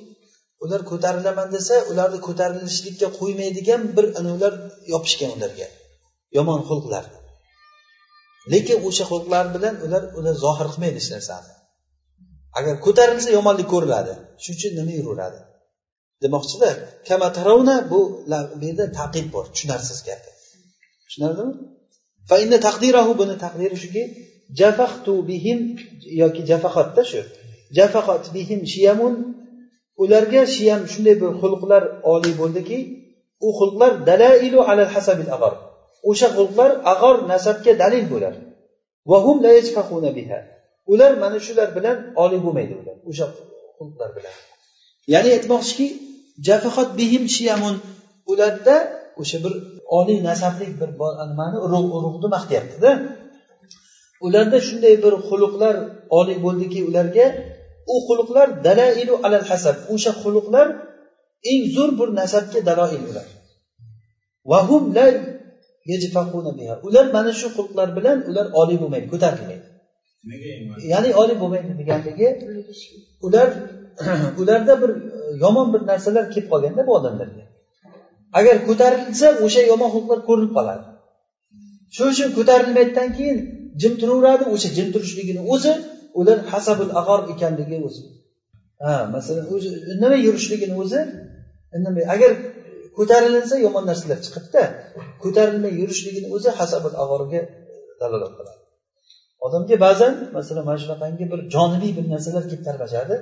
ular 0.64 0.80
ko'tarilaman 0.90 1.48
desa 1.56 1.74
ularni 1.90 2.18
ko'tarilishlikka 2.26 3.08
qo'ymaydigan 3.18 3.82
bir 3.96 4.06
ular 4.36 4.54
yopishgan 4.92 5.30
ularga. 5.36 5.66
Yomon 6.36 6.60
xulqlar. 6.68 7.04
Lekin 8.52 8.78
o'sha 8.88 9.04
xulqlar 9.10 9.44
bilan 9.54 9.74
ular 9.86 10.02
ular 10.18 10.34
zohir 10.44 10.66
qilmaydi 10.72 10.98
hech 11.00 11.10
narsani. 11.14 11.50
Agar 12.58 12.74
ko'tarilsa 12.86 13.28
yomonlik 13.38 13.68
ko'riladi. 13.74 14.12
Shuning 14.42 14.58
uchun 14.58 14.72
nima 14.78 14.92
yuraveradi? 14.98 15.40
Demoqchida 16.24 16.70
kamatarovna 17.08 17.76
bu 17.92 18.00
bu 18.58 18.64
yerda 18.68 18.86
taqid 18.98 19.26
bor 19.34 19.44
tushunarsiz 19.52 19.98
gap 20.08 20.22
tushunarlimi? 21.06 21.54
Taqdirahu 22.66 23.12
buni 23.20 23.34
taqdiri 23.44 23.76
shuki 23.82 24.02
jafaqtu 24.60 25.12
bihim 25.30 25.58
yoki 26.22 26.42
jafaqatda 26.50 27.02
shu. 27.10 27.20
Jafaqat 27.76 28.24
bihim 28.34 28.60
shiyamun. 28.72 29.14
Ularga 30.02 30.42
shiyam 30.54 30.82
shunday 30.92 31.14
bir 31.22 31.30
xulqlar 31.40 31.82
oliy 32.14 32.34
bo'ldiki 32.40 32.78
u 33.46 33.48
xulqlar 33.58 33.92
dalailu 34.08 34.58
alal 34.70 34.90
hasabil 34.96 35.30
ag'ar 35.36 35.54
o'sha 36.10 36.28
xulqlar 36.36 36.70
ag'or 36.92 37.16
nasabga 37.32 37.72
dalil 37.82 38.04
bo'lar. 38.12 38.34
Ular 40.92 41.12
mana 41.22 41.38
shular 41.46 41.68
bilan 41.76 41.96
oliy 42.22 42.40
bo'lmaydi 42.44 42.74
ular 42.80 42.96
o'sha 43.10 43.26
xulqlar 43.78 44.10
bilan. 44.16 44.34
Ya'ni 45.12 45.30
aytmoqchiki 45.36 45.86
jafaqat 46.48 46.88
bihim 47.00 47.24
shiyamun. 47.36 47.74
Ularda 48.30 48.76
o'sha 49.20 49.38
bir 49.44 49.54
oliy 49.98 50.18
nasablik 50.30 50.72
bir 50.80 50.90
nimani? 51.30 51.56
Urug'ni 51.66 52.28
maqtayaptida. 52.36 52.90
Ularda 54.26 54.58
shunday 54.66 54.94
bir 55.04 55.14
xuluqlar 55.28 55.74
oliy 56.18 56.38
bo'ldiki 56.44 56.80
ularga 56.88 57.26
u 57.92 57.94
xuluqlar 58.06 58.48
dalailu 58.66 59.14
alal 59.26 59.44
hasab 59.50 59.76
o'sha 59.94 60.12
xuluqlar 60.22 60.66
eng 61.52 61.62
zo'r 61.74 61.90
bir 62.00 62.08
nasabga 62.20 62.60
daloil 62.68 63.02
ular. 63.10 63.26
Ular 66.88 67.04
mana 67.16 67.32
shu 67.40 67.48
xulqlar 67.56 67.88
bilan 67.98 68.18
ular 68.30 68.46
oliy 68.60 68.76
bo'lmaydi 68.82 69.06
ko'tarilmaydi. 69.12 69.66
Ya'ni 70.92 71.10
oliy 71.20 71.36
bo'lmaydi 71.42 71.72
deganligi 71.80 72.28
ular 73.26 73.48
ularda 74.40 74.74
bir 74.82 74.90
yomon 75.42 75.68
bir 75.74 75.82
narsalar 75.90 76.24
kelib 76.32 76.48
qolganda 76.52 76.82
bu 76.88 76.92
odamlarga 76.98 77.44
agar 78.38 78.56
ko'tarilsa 78.68 79.28
o'sha 79.44 79.62
yomon 79.70 79.90
xulqlar 79.94 80.18
ko'rinib 80.28 80.52
qoladi. 80.58 80.84
Shuning 81.94 82.12
uchun 82.14 82.30
ko'tarilmaydidan 82.38 83.08
keyin 83.18 83.38
jim 83.82 83.94
turaveradi 84.00 84.44
o'sha 84.54 84.68
jim 84.76 84.88
turishligini 84.94 85.42
o'zi 85.54 85.72
ular 86.20 86.38
hasabul 86.52 86.90
ag'or 87.00 87.20
ekanligi 87.32 87.78
o'zi. 87.88 88.02
Ha 88.84 88.94
masalan 89.14 89.46
o'zi 89.54 89.68
indamay 89.92 90.20
yurishligini 90.28 90.74
o'zi 90.82 91.00
indamay 91.76 92.04
agar 92.14 92.32
ko'tarilinsa 92.98 93.54
yomon 93.66 93.84
narsalar 93.90 94.18
chiqadida 94.24 94.62
ko'tarilmay 95.22 95.72
yurishligini 95.80 96.28
o'zi 96.36 96.50
hasabul 96.58 96.94
ag'orga 97.02 97.40
dalolat 98.00 98.32
qiladi. 98.38 98.60
Odamga 99.46 99.76
ba'zan 99.86 100.14
masalan 100.36 100.64
mana 100.68 100.78
shunaqangi 100.84 101.24
bir 101.32 101.40
jonibiy 101.54 101.92
bir 101.98 102.04
narsalar 102.14 102.42
kelib 102.50 102.62
tarqashadi. 102.68 103.14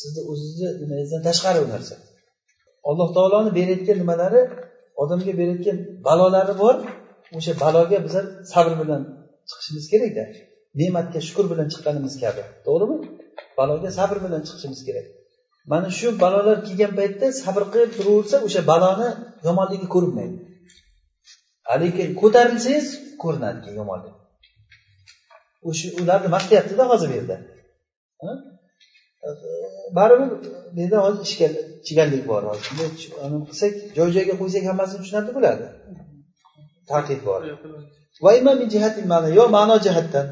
Sizni 0.00 0.20
o'zizni 0.30 0.68
nimangizdan 0.82 1.22
tashqari 1.28 1.58
u 1.66 1.68
narsa. 1.74 1.94
Alloh 2.88 3.08
taoloni 3.16 3.50
berayotgan 3.58 3.96
nimalari 4.02 4.40
odamga 5.02 5.32
berayotgan 5.40 5.76
balolari 6.06 6.54
bor. 6.62 6.76
O'sha 7.38 7.52
baloga 7.64 7.98
bizlar 8.06 8.24
sabr 8.52 8.72
bilan 8.82 9.00
chiqishimiz 9.48 9.84
kerakda 9.92 10.24
ne'matga 10.80 11.20
shukur 11.28 11.44
bilan 11.52 11.66
chiqqanimiz 11.72 12.14
kabi. 12.22 12.42
To'g'rimi? 12.66 12.96
Baloga 13.58 13.88
sabr 13.98 14.16
bilan 14.24 14.40
chiqishimiz 14.46 14.80
kerak. 14.88 15.06
Mana 15.72 15.88
shu 15.98 16.06
balolar 16.24 16.58
kelgan 16.66 16.92
paytda 16.98 17.26
sabr 17.42 17.62
qilib 17.72 17.90
turaversa 17.98 18.36
o'sha 18.46 18.60
baloni 18.72 19.08
yomonligi 19.46 19.86
ko'rinmaydi. 19.94 20.36
Lekin 21.82 22.08
ko'tarilsangiz 22.20 22.86
ko'rinadi 23.22 23.58
keyin 23.64 23.76
yomonlik. 23.82 24.14
O'sha 25.68 25.88
ularni 26.00 26.28
maqtayaptida 26.36 26.84
hozir 26.90 27.08
bu 27.12 27.14
yerda. 27.18 27.36
Baribir 29.98 30.28
bu 30.74 30.80
yerda 30.80 30.98
hozir 31.06 31.24
chigallik 31.86 32.28
bor 32.30 32.42
hozir. 32.50 32.64
Qilsak 33.48 33.72
joy 33.96 34.08
joyiga 34.16 34.34
qo'ysak 34.40 34.64
hammasini 34.70 34.98
tushunarli 35.02 35.32
bo'ladi. 35.36 35.64
Taqid 36.92 37.20
bor. 37.28 37.40
Yo 39.38 39.44
ma'no 39.56 39.76
jihatdan. 39.86 40.26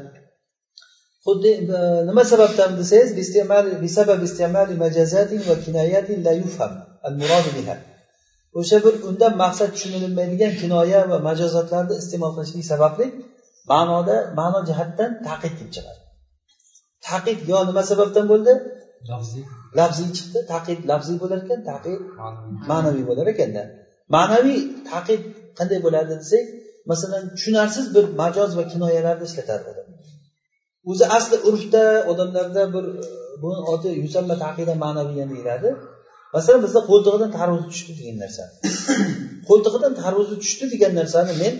Xuddi 1.25 1.51
e, 1.77 1.79
nima 2.09 2.23
sababdan 2.31 2.71
desangiz 2.79 3.09
o'sha 8.59 8.77
bir 8.85 8.93
undan 9.09 9.33
maqsad 9.43 9.69
tushunilmaydigan 9.75 10.53
kinoya 10.61 10.99
va 11.11 11.17
majozotlarni 11.27 11.93
iste'mol 12.01 12.31
qilishlik 12.35 12.65
sababli 12.71 13.05
ma'noda 13.71 14.15
ma'no 14.39 14.59
jihatdan 14.69 15.11
taqid 15.27 15.53
kelib 15.57 15.71
chiqadi. 15.75 16.01
Taqid 17.07 17.39
yo 17.51 17.59
nima 17.69 17.83
sababdan 17.91 18.25
bo'ldi? 18.31 18.53
Lafziy. 19.79 20.09
Chiqdi 20.17 20.39
taqid 20.53 20.79
lafziy 20.91 21.17
bo'lar 21.23 21.39
ekan 21.45 21.61
taqid 21.71 21.99
ma'naviy. 22.71 23.03
Bo'lar 23.09 23.27
ekanda 23.33 23.63
ma'naviy 24.15 24.59
taqid 24.91 25.21
qanday 25.57 25.79
bo'ladi 25.85 26.13
desak 26.21 26.45
masalan 26.91 27.23
tushunarsiz 27.35 27.85
bir 27.95 28.05
majoz 28.21 28.51
va 28.57 28.63
kinoyalarni 28.71 29.25
ishlatadi 29.29 29.63
odam 29.71 29.87
o'zi 30.91 31.05
asli 31.17 31.37
urfda 31.49 31.83
odamlarda 32.11 32.63
bir 32.75 32.85
buni 33.43 33.59
oti 33.73 33.89
yusamma 34.03 34.35
taqida 34.45 34.73
ma'naviyan 34.83 35.29
deyiladi. 35.33 35.69
Masalan 36.35 36.61
bizda 36.65 36.81
qo'ltig'idan 36.89 37.31
tarvuzi 37.39 37.65
tushdi 37.73 37.91
degan 37.99 38.17
narsa. 38.23 38.43
Qo'ltig'idan 39.49 39.93
tarvuzi 40.01 40.35
tushdi 40.43 40.65
degan 40.73 40.91
narsani 40.99 41.33
men 41.43 41.53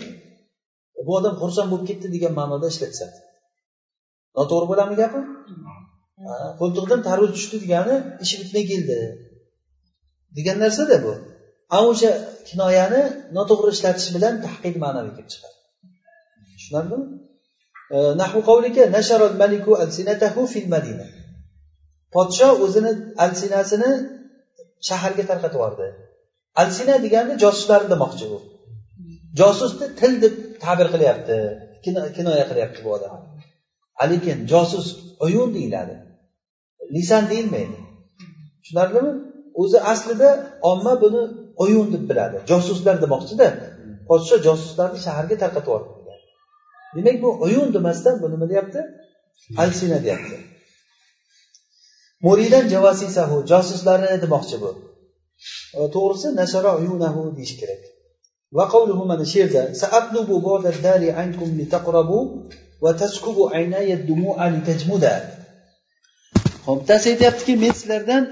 bu 1.06 1.12
odam 1.18 1.34
xursand 1.42 1.68
bo'lib 1.72 1.86
ketdi 1.90 2.08
degan 2.14 2.32
ma'noda 2.40 2.66
ishlatsam. 2.74 3.10
Noto'g'ri 4.38 4.66
bo'ladimi 4.70 4.96
gapim 5.02 5.24
qo'ltig'idan 6.60 7.00
tarvuz 7.08 7.30
tushdi 7.36 7.56
degani 7.64 7.94
ishi 8.24 8.36
bitmay 8.40 8.64
keldi. 8.70 8.98
Degan 10.36 10.56
narsada 10.64 10.96
bu. 11.04 11.12
A 11.76 11.78
o'sha 11.90 12.10
kinoyani 12.48 13.02
noto'g'ri 13.36 13.70
ishlatish 13.76 14.08
bilan 14.16 14.34
tahqiq 14.46 14.74
ma'noga 14.84 15.10
kelib 15.16 15.28
chiqadi. 15.32 15.56
Tushunarlimi? 16.58 17.06
E, 17.94 17.96
Nahu 18.22 18.38
qavlika 18.48 18.82
nasharal 18.96 19.34
maliku 19.42 19.72
alsinatahu 19.84 20.42
fil 20.52 20.68
madina. 20.74 21.06
Podsho 22.14 22.48
o'zini 22.64 22.92
alsinasini 23.24 23.90
shaharga 24.88 25.24
tarqatib 25.30 25.58
yubordi. 25.58 25.86
Alsina 26.62 26.94
degani 27.04 27.32
josuslarni 27.44 27.88
demoqchi 27.94 28.26
bu. 28.32 28.38
Josusni 29.40 29.86
til 30.00 30.12
deb 30.24 30.34
ta'bir 30.64 30.86
qilyapti. 30.94 31.36
Kinoya 32.16 32.44
qilyapti 32.50 32.80
bu 32.84 32.90
odam. 32.96 33.12
Lekin 34.04 34.46
josus 34.46 34.86
uyun 35.20 35.54
deyiladi. 35.54 35.94
Lisan 36.90 37.28
deyilmaydi. 37.30 37.78
Tushunarlimi? 38.62 39.12
O'zi 39.54 39.80
aslida 39.80 40.58
omma 40.60 41.00
buni 41.00 41.22
oyun 41.56 41.92
deb 41.92 42.08
biladi. 42.10 42.36
Josuslar 42.48 43.02
demoqchida. 43.02 43.46
Podsho 44.08 44.36
josuslarni 44.46 44.98
shaharga 45.06 45.36
tarqatib 45.42 45.68
yubordi 45.68 46.06
demak 46.96 47.22
bu 47.22 47.38
uyun 47.40 47.74
demasdan 47.74 48.22
bu 48.22 48.30
nima 48.30 48.48
deyapti? 48.48 48.80
Alsina 49.56 50.02
deyapti. 50.02 50.36
Muridan 52.20 52.68
javasisahu 52.68 53.46
josuslari 53.46 54.22
demoqchi 54.22 54.56
bu. 54.62 54.70
To'g'risi 55.94 56.36
nasara 56.40 56.70
uyunahu 56.80 57.36
deyish 57.36 57.54
kerak. 57.60 57.82
Va 58.56 58.64
qavluhu 58.72 59.04
mana 59.10 59.24
shu 59.30 59.38
yerda 59.38 59.62
va 62.82 62.90
ho'p 66.66 66.78
bittasi 66.80 67.06
aytyaptiki 67.12 67.52
men 67.62 67.72
sizlardan 67.78 68.22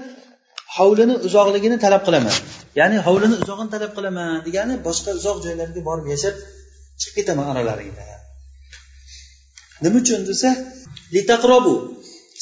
hovlini 0.77 1.15
uzoqligini 1.27 1.77
talab 1.85 2.01
qilaman. 2.07 2.35
Ya'ni 2.79 2.97
hovlini 3.05 3.35
uzog'ini 3.43 3.69
talab 3.75 3.91
qilaman 3.97 4.29
degani 4.47 4.73
boshqa 4.87 5.11
uzoq 5.19 5.37
joylarga 5.45 5.81
borib 5.89 6.07
yashab 6.13 6.35
chiqib 6.99 7.15
ketaman 7.17 7.45
aralaringdan 7.51 8.15
nima 9.83 9.97
uchun 10.03 10.21
desa 10.29 10.49
litaqrobu 11.15 11.75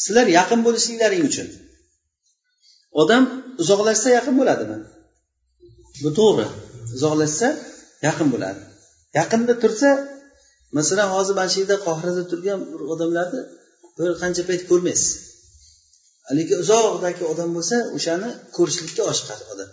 sizlar 0.03 0.27
yaqin 0.39 0.59
bo'lishliklaring 0.65 1.23
uchun. 1.29 1.47
Odam 3.01 3.23
uzoqlashsa 3.61 4.09
yaqin 4.17 4.35
bo'ladimi? 4.39 4.77
Bu 6.03 6.09
to'g'ri. 6.19 6.47
Uzoqlashsa 6.95 7.47
yaqin 8.07 8.27
bo'ladi. 8.33 8.61
Yaqinda 9.19 9.53
tursa 9.63 9.89
masalan 10.77 11.07
hozir 11.15 11.33
mana 11.39 11.49
shu 11.53 11.57
yerda 11.61 11.77
qohirada 11.87 12.23
turgan 12.31 12.59
bir 12.71 12.81
odamlarni 12.93 13.41
bir 13.97 14.11
qancha 14.21 14.43
payt 14.49 14.61
ko'rmaysiz. 14.71 15.11
Lekin 16.37 16.57
uzoqdagi 16.63 17.23
odam 17.33 17.49
bo'lsa 17.57 17.75
o'shani 17.97 18.29
ko'rishlikka 18.57 19.03
oshiqadi 19.11 19.43
odam. 19.53 19.69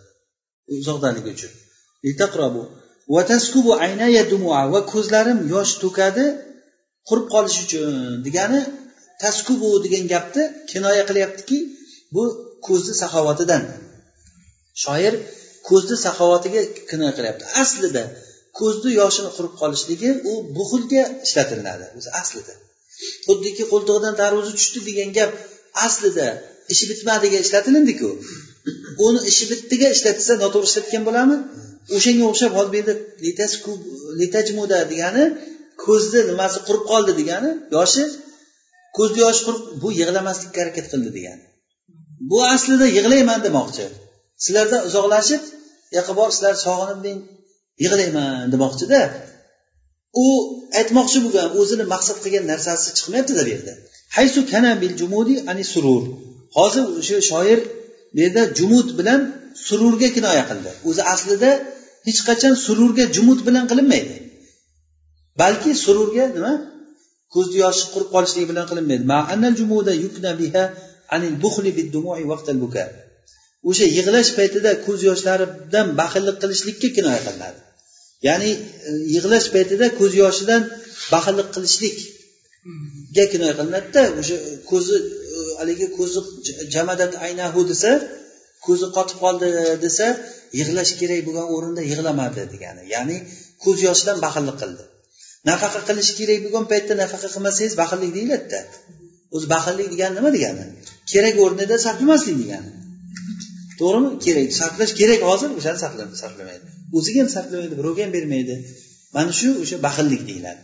Uzoqdaligi 0.82 1.28
uchun. 1.36 1.52
Va 4.74 4.80
ko'zlarim 4.92 5.38
yosh 5.54 5.72
to'kadi 5.82 6.24
qurib 7.08 7.26
qolish 7.34 7.58
uchun 7.64 7.88
degani 8.26 8.60
taskubu 9.22 9.68
degan 9.84 10.04
gapni 10.14 10.44
kinoya 10.70 11.04
qilyaptiki 11.10 11.58
bu 12.14 12.22
ko'zni 12.66 12.94
saxovatidan. 13.02 13.62
Shoir 14.82 15.14
ko'zni 15.68 15.96
saxovatiga 16.06 16.60
kinoya 16.90 17.12
qilyapti. 17.18 17.44
Aslida 17.62 18.02
ko'zni 18.62 18.90
yoshini 19.00 19.30
qurib 19.36 19.54
qolishligi 19.60 20.10
u 20.30 20.32
buxulga 20.56 21.02
ishlatiladi. 21.26 21.86
O'zi 21.98 22.10
aslida. 22.20 22.54
Xuddiki 23.26 23.64
qo'ltig'idan 23.72 24.14
tarvuzi 24.22 24.52
tushdi 24.58 24.80
degan 24.88 25.10
gap 25.18 25.30
aslida. 25.86 26.26
Ishi 26.72 26.84
bitmadiga 26.90 27.38
ishlatilindiku. 27.44 28.10
Uni 29.06 29.20
ishi 29.30 29.44
bitdiga 29.50 29.88
ishlatsa 29.96 30.32
noto'g'ri 30.42 30.68
ishlatgan 30.70 31.02
bo'ladimi 31.08 31.36
o'shanga 31.96 32.24
o'xshab 32.30 32.52
hozir 32.58 32.70
bu 32.72 32.76
yerda 32.78 32.94
litajmuda 34.20 34.78
degani 34.92 35.24
ko'zni 35.84 36.20
nimasi 36.30 36.58
qurib 36.66 36.84
qoldi 36.90 37.12
degani 37.20 37.50
yoshi 37.76 38.04
ko'zni 38.96 39.18
yoshi 39.24 39.42
qurib 39.46 39.62
bu 39.82 39.88
yig'lamaslikka 40.00 40.58
harakat 40.62 40.86
qildi 40.92 41.10
degani. 41.18 41.44
Bu 42.30 42.38
aslida 42.54 42.86
yig'layman 42.96 43.40
demoqchi. 43.46 43.86
Sizlardan 44.44 44.82
uzoqlashib 44.88 45.42
yoqqa 45.96 46.12
borib 46.18 46.34
sizlarni 46.36 46.60
sog'inib 46.66 47.00
yig'layman 47.82 48.46
demoqchida 48.54 49.00
u 50.24 50.26
aytmoqchi 50.80 51.18
bo'lgan 51.24 51.48
o'zini 51.60 51.84
maqsad 51.94 52.16
qilgan 52.24 52.44
narsasi 52.52 52.88
chiqmayaptida 52.98 53.42
bu 53.46 53.50
yerda. 53.54 53.72
Haysu 54.16 54.40
kana 54.52 54.70
bil 54.82 54.94
jumudi 55.00 55.34
ani 55.50 55.64
surur. 55.72 56.02
Hozir 56.56 56.84
o'sha 57.00 57.18
shoir 57.30 57.60
bu 58.14 58.18
yerda 58.24 58.42
jumud 58.58 58.88
bilan 58.98 59.20
sururga 59.66 60.08
kinoya 60.16 60.44
qildi. 60.50 60.70
O'zi 60.88 61.02
aslida 61.14 61.50
hech 62.06 62.20
qachon 62.28 62.54
sururga 62.66 63.04
jumud 63.16 63.40
bilan 63.48 63.64
qilinmaydi. 63.70 64.14
Balki 65.40 65.70
sururga 65.84 66.24
nima? 66.36 66.52
Ko'zni 67.34 67.56
yoshi 67.64 67.84
qurib 67.92 68.08
qolishligi 68.14 68.46
bilan 68.52 68.64
qilinmaydi. 68.70 69.04
O'sha 73.70 73.86
yig'lash 73.96 74.30
paytida 74.38 74.70
ko'z 74.86 75.00
yoshlaridan 75.10 75.86
baxillik 76.00 76.36
qilishlikka 76.42 76.88
kinoya 76.96 77.20
qilinadi. 77.26 77.60
Ya'ni 78.28 78.50
e, 78.88 78.90
yig'lash 79.14 79.48
paytida 79.54 79.86
ko'z 80.00 80.12
yoshidan 80.22 80.62
baxillik 81.12 81.48
qilishlikga 81.54 83.24
kinoya 83.32 83.54
qilinadida 83.58 84.02
o'sha 84.20 84.36
ko'zi 84.70 84.96
e, 85.36 85.38
haligi 85.60 85.86
ko'zi 85.98 86.18
jamadat 86.74 87.12
aynahu 87.26 87.60
desa 87.70 87.90
ko'zi 88.66 88.86
qotib 88.96 89.18
qoldi 89.24 89.48
desa 89.84 90.06
yig'lash 90.58 90.92
kerak 91.00 91.20
bo'lgan 91.26 91.46
o'rinda 91.54 91.82
yig'lamadi 91.90 92.42
degani. 92.54 92.82
Ya'ni 92.94 93.16
ko'z 93.64 93.78
yoshidan 93.88 94.18
baxillik 94.26 94.56
qildi. 94.62 94.84
Nafaqa 95.50 95.80
qilish 95.88 96.10
kerak 96.18 96.38
bo'lgan 96.44 96.64
paytda 96.72 96.94
nafaqa 97.02 97.28
qilmasangiz 97.34 97.74
baxillik 97.82 98.10
deyiladida. 98.16 98.60
O'zi 99.34 99.46
baxillik 99.54 99.88
degani 99.94 100.14
nima 100.18 100.30
degani? 100.36 100.64
Kerak 101.12 101.36
o'rnida 101.44 101.76
sarflamaslik 101.86 102.36
degani. 102.42 102.70
To'g'rimi? 103.80 104.10
Kerak. 104.24 104.48
Saqlash 104.60 104.92
kerak 105.00 105.20
hozir. 105.30 105.50
O'shani 105.58 105.78
sarflamaydi. 106.22 106.64
O'ziga 106.96 107.18
ham 107.22 107.30
sarflamaydi 107.36 107.74
birovga 107.80 108.02
ham 108.06 108.12
bermaydi. 108.16 108.54
Mana 109.16 109.32
shu 109.40 109.48
o'sha 109.62 109.76
baxillik 109.86 110.22
deyiladi. 110.30 110.60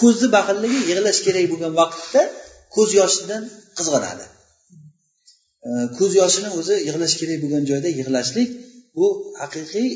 Ko'zni 0.00 0.28
baxilligi 0.36 0.78
yig'lash 0.90 1.20
kerak 1.26 1.46
bo'lgan 1.52 1.72
vaqtda 1.80 2.22
ko'z 2.74 2.90
yoshidan 3.00 3.42
qizg'anadi. 3.78 4.24
Ko'z 5.98 6.12
yoshini 6.20 6.50
o'zi 6.58 6.74
yig'lash 6.88 7.14
kerak 7.20 7.38
bo'lgan 7.42 7.64
joyda 7.70 7.88
yig'lashlik 7.98 8.48
bu 8.98 9.06
haqiqiy 9.42 9.88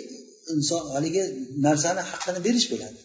inson 0.54 0.82
haligi 0.94 1.22
narsani 1.66 2.02
haqqini 2.10 2.40
berish 2.46 2.66
bo'ladi. 2.72 2.98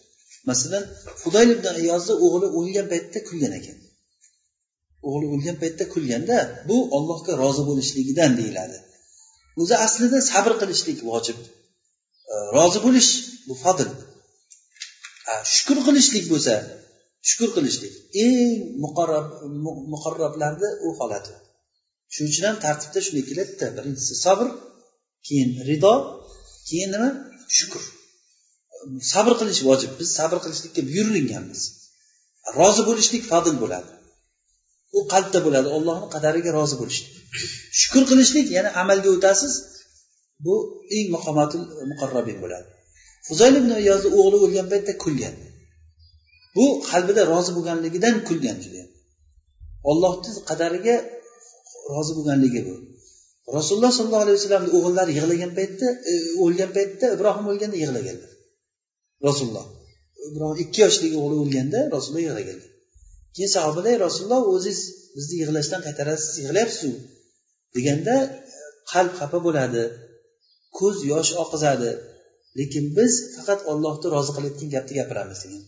Masalan 0.50 0.84
hudayl 1.24 1.50
ibn 1.56 1.66
iyozni 1.84 2.14
o'g'li 2.26 2.48
o'lgan 2.60 2.86
paytda 2.94 3.20
kulgan 3.30 3.54
ekan. 3.60 3.78
O'g'li 5.08 5.26
o'lgan 5.34 5.58
paytda 5.64 5.86
kulganda 5.94 6.38
bu 6.70 6.78
ollohga 6.98 7.34
rozi 7.44 7.64
bo'lishligidan 7.70 8.32
deyiladi. 8.40 8.78
O'zi 9.62 9.76
aslida 9.86 10.20
sabr 10.32 10.54
qilishlik 10.62 11.00
vojib. 11.10 11.38
Rozi 12.56 12.80
bo'lish 12.86 13.12
bu 13.48 13.56
fadl. 13.64 13.90
Shukur 15.54 15.78
qilishlik 15.88 16.26
bo'lsa 16.34 16.54
shukur 17.30 17.50
qilishlik. 17.58 17.94
Eng 18.24 18.52
muqarrab 18.84 19.28
muqarrablarni 19.94 20.70
u 20.86 20.90
holati. 21.00 21.34
Shuning 22.14 22.32
uchun 22.34 22.46
ham 22.50 22.58
tartibda 22.66 23.00
shunday 23.06 23.24
keladida. 23.30 23.66
Birinchisi 23.78 24.16
sabr 24.26 24.48
keyin 25.28 25.50
rido 25.70 25.94
keyin 26.70 26.90
nima? 26.96 27.10
Shukur 27.58 27.84
sabr 29.14 29.34
qilish 29.40 29.62
vojib. 29.70 29.92
Biz 30.00 30.10
sabr 30.20 30.38
qilishlikka 30.44 30.82
buyurilganmiz 30.90 31.62
rozi 32.58 32.82
bo'lishlik 32.90 33.24
fazil 33.32 33.56
bo'ladi. 33.64 33.92
U 34.98 35.00
qalbda 35.14 35.40
bo'ladi. 35.46 35.68
Ollohni 35.78 36.08
qadariga 36.16 36.52
rozi 36.58 36.76
bo'lishlik. 36.82 37.12
Shukur 37.80 38.04
qilishlik 38.10 38.48
yana 38.58 38.70
amalga 38.82 39.10
o'tasiz 39.16 39.54
bu 40.46 40.56
eng 40.98 41.08
maqomatul 41.16 41.64
muqarrabin 41.92 42.38
bo'ladi. 42.44 42.68
Fuzayl 43.28 43.56
ibn 43.62 43.72
iyozni 43.84 44.10
o'g'li 44.20 44.38
o'lgan 44.46 44.68
paytda 44.74 44.94
kulgan. 45.04 45.36
Bu 46.56 46.66
qalbida 46.90 47.22
rozi 47.34 47.52
bo'lganligidan 47.58 48.16
kulgan 48.28 48.58
judayam. 48.64 48.92
Ollohni 49.92 50.32
qadariga 50.50 50.96
rozi 51.94 52.12
bo'lganligi 52.18 52.62
bu. 52.68 52.76
Rasululloh 53.58 53.92
sollallohu 53.98 54.24
alayhi 54.26 54.38
vasallamni 54.40 54.72
o'g'illari 54.78 55.12
yig'lagan 55.18 55.52
paytda 55.60 55.88
e, 56.12 56.14
o'lgan 56.44 56.72
paytda 56.78 57.06
ibrohim 57.16 57.46
o'lganda 57.52 57.78
yig'laganlar. 57.84 58.32
Rasululloh. 59.28 59.66
Ibrohim 60.30 60.58
ikki 60.64 60.80
yoshlik 60.86 61.12
o'g'li 61.20 61.36
o'lganda 61.44 61.80
rasululloh 61.96 62.24
yig'laganlar. 62.28 62.70
Keyin 63.38 63.52
sahobalar 63.58 63.96
rasululloh 64.06 64.44
o'zingiz 64.54 64.80
bizni 65.16 65.36
yig'lashdan 65.42 65.82
qaytarasiz 65.88 66.34
yig'layapsizu 66.44 66.92
deganda 67.76 68.16
qalb 68.92 69.14
xafa 69.20 69.40
bo'ladi 69.48 69.84
ko'z 70.80 70.98
yosh 71.12 71.32
oqizadi. 71.44 71.92
Lekin 72.60 72.86
biz 72.98 73.14
faqat 73.36 73.60
ollohni 73.72 74.08
rozi 74.16 74.32
qilayotgan 74.36 74.70
gapni 74.76 74.94
gapiramiz 75.00 75.40
degan. 75.46 75.64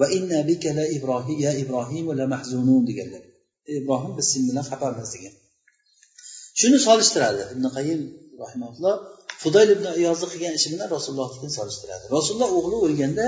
Va 0.00 0.06
inna 0.18 0.38
bika 0.50 0.70
la 0.78 0.84
ibrohim 0.96 1.38
ya 1.46 1.52
ibrohim 1.62 2.06
la 2.20 2.26
mahzunun 2.34 2.82
deganlar. 2.90 3.24
E 3.68 3.70
ibrohim 3.80 4.12
biz 4.18 4.26
sen 4.32 4.42
bilan 4.48 4.64
xafamiz 4.70 5.08
degan. 5.14 5.34
Shuni 6.60 6.78
solishtiradi. 6.86 7.42
Ibn 7.54 7.64
qayim 7.76 8.00
rahmatulloh 8.42 8.96
fudayl 9.42 9.68
ibn 9.76 9.86
iyozni 10.00 10.26
qilgan 10.32 10.54
ishi 10.58 10.68
bilan 10.74 10.88
rasulullohnikini 10.96 11.52
solishtiradi. 11.58 12.04
Rasululloh 12.16 12.50
o'g'li 12.58 12.76
o'lganda 12.86 13.26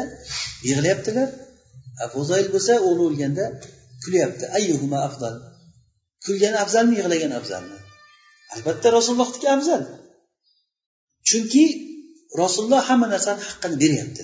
yig'layaptilar. 0.69 1.29
Fuzayl 2.14 2.47
bo'lsa 2.55 2.74
o'g'li 2.88 3.03
o'lganda 3.09 3.44
kulyapti. 4.03 4.44
Ayyuhuma 4.59 4.99
afzal 5.09 5.34
kulgan 6.24 6.55
afzalmi 6.62 6.94
yig'lagan 7.01 7.32
afzalmi? 7.40 7.78
Albatta 8.55 8.88
rasulullohniki 8.97 9.49
afzal. 9.57 9.82
Chunki 11.28 11.64
rasululloh 12.42 12.82
hamma 12.88 13.07
narsani 13.14 13.40
haqqini 13.49 13.76
beryapti. 13.82 14.22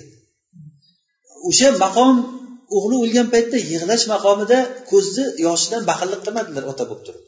O'sha 1.49 1.69
maqom 1.85 2.15
o'g'li 2.77 2.95
o'lgan 3.03 3.27
paytda 3.33 3.57
yig'lash 3.71 4.05
maqomida 4.13 4.59
ko'zni 4.91 5.25
yoshidan 5.45 5.81
baxillik 5.89 6.21
qilmadilar 6.25 6.63
ota 6.71 6.83
bo'lib 6.89 7.03
turib. 7.07 7.23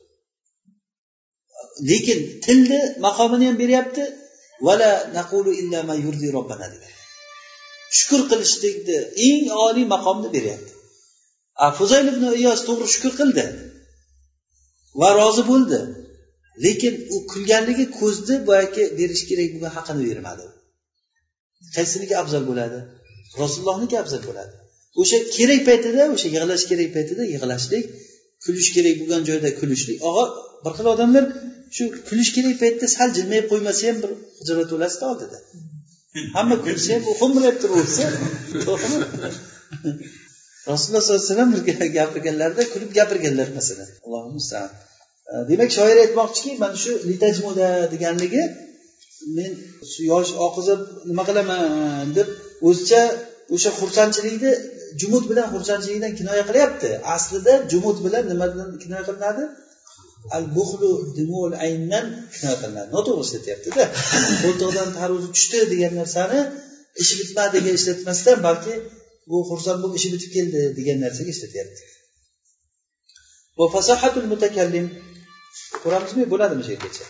Lekin 1.89 2.19
tilni 2.45 2.79
maqomini 3.07 3.45
ham 3.49 3.57
beryapti. 3.63 4.03
Vala 4.67 4.91
naqulu 5.17 5.51
illa 5.61 5.79
ma 5.89 5.95
yurdi 6.05 6.27
robbana 6.37 6.67
dedilar. 6.73 6.94
Shukur 7.97 8.21
qilishlikni 8.31 8.97
eng 9.27 9.45
oliy 9.65 9.85
maqomni 9.95 10.29
beryapti. 10.35 10.71
Fuzayl 11.77 12.07
ibn 12.13 12.23
iyos 12.41 12.61
to'g'ri 12.67 12.87
shukur 12.95 13.13
qildi 13.19 13.45
va 14.99 15.09
rozi 15.19 15.43
bo'ldi. 15.51 15.79
Lekin 16.65 16.93
u 17.15 17.17
kulganligi 17.31 17.85
ko'zni 17.99 18.35
boyagi 18.49 18.83
berish 18.99 19.23
kerak 19.29 19.49
bo'lgan 19.53 19.73
haqini 19.77 20.03
bermadi 20.09 20.45
qaysiniki 21.75 22.15
afzal 22.21 22.43
bo'ladi? 22.49 22.79
Rasulullohniki 23.41 23.95
afzal 24.03 24.21
bo'ladi. 24.29 24.53
O'sha 25.01 25.17
kerak 25.35 25.61
paytida 25.69 26.03
o'sha 26.15 26.27
yig'lash 26.35 26.65
kerak 26.71 26.89
paytida 26.95 27.23
yig'lashlik 27.33 27.85
kulish 28.45 28.69
kerak 28.75 28.95
bo'lgan 29.01 29.21
joyda 29.29 29.49
kulishlik. 29.59 29.97
Og'a 30.09 30.25
bir 30.63 30.73
xil 30.77 30.87
odamlar 30.93 31.23
shu 31.75 31.83
kulish 32.09 32.31
kerak 32.37 32.55
paytda 32.63 32.85
sal 32.95 33.09
jilmayib 33.17 33.45
qo'ymasa 33.51 33.81
ham 33.89 33.97
bir 34.03 34.11
hijrat 34.39 34.69
bo'lasida 34.73 35.05
oldida. 35.11 35.37
Hamma 36.35 36.55
kulsa 36.65 36.89
ham 36.95 37.03
xo'mrayib 37.19 37.57
turaversa 37.61 38.05
rasululloh 40.71 41.01
sollallohu 41.03 41.21
alayhi 41.21 41.29
vasallam 41.29 41.49
birga 41.55 41.85
gapirganlarida 41.97 42.63
kulib 42.73 42.91
gapirganlar 42.99 43.47
masalan. 43.57 43.89
Allohu 44.05 44.29
mustaan. 44.37 44.69
E, 45.31 45.33
demak 45.49 45.69
shoir 45.77 45.97
aytmoqchiki 46.03 46.51
mana 46.63 46.77
shu 46.83 46.91
litajmuda 47.09 47.67
deganligi 47.93 48.43
men 49.37 49.51
yosh 50.11 50.31
oqizib 50.47 50.81
nima 51.09 51.23
qilaman 51.29 52.07
deb 52.17 52.27
o'zicha 52.67 53.01
o'sha 53.55 53.71
xursandchilikni 53.79 54.51
jumud 55.01 55.23
bilan 55.31 55.47
xursandchilikdan 55.53 56.13
kinoya 56.19 56.43
qilyapti. 56.49 56.89
Aslida 57.15 57.53
jumud 57.71 57.97
bilan 58.05 58.23
nima 58.31 58.45
bilan 58.53 58.69
kinoya 58.83 59.03
qilinadi? 59.09 59.43
Al 60.37 60.45
buxlu 60.55 60.91
dimul 61.17 61.51
ayndan 61.67 62.05
shunaqa 62.35 62.57
qilinadi 62.61 62.89
noto'g'ri 62.95 63.23
ishlatyaptida. 63.27 63.83
Qo'ltiqdan 64.43 64.89
taruzi 64.99 65.27
tushdi 65.35 65.59
degan 65.73 65.93
narsani 66.01 66.39
ishi 67.01 67.13
bitmadiga 67.21 67.71
ishlatmasdan 67.79 68.37
balki 68.47 68.73
bu 69.29 69.37
xursand 69.49 69.79
bo'lib 69.83 69.95
ishi 69.99 70.09
bitib 70.13 70.31
keldi 70.37 70.61
degan 70.79 70.97
narsaga 71.05 71.31
ishlatyapti. 71.35 71.81
Ko'ramizmi 75.83 76.23
bo'ladimi 76.31 76.63
shu 76.65 76.71
yergacha 76.75 77.05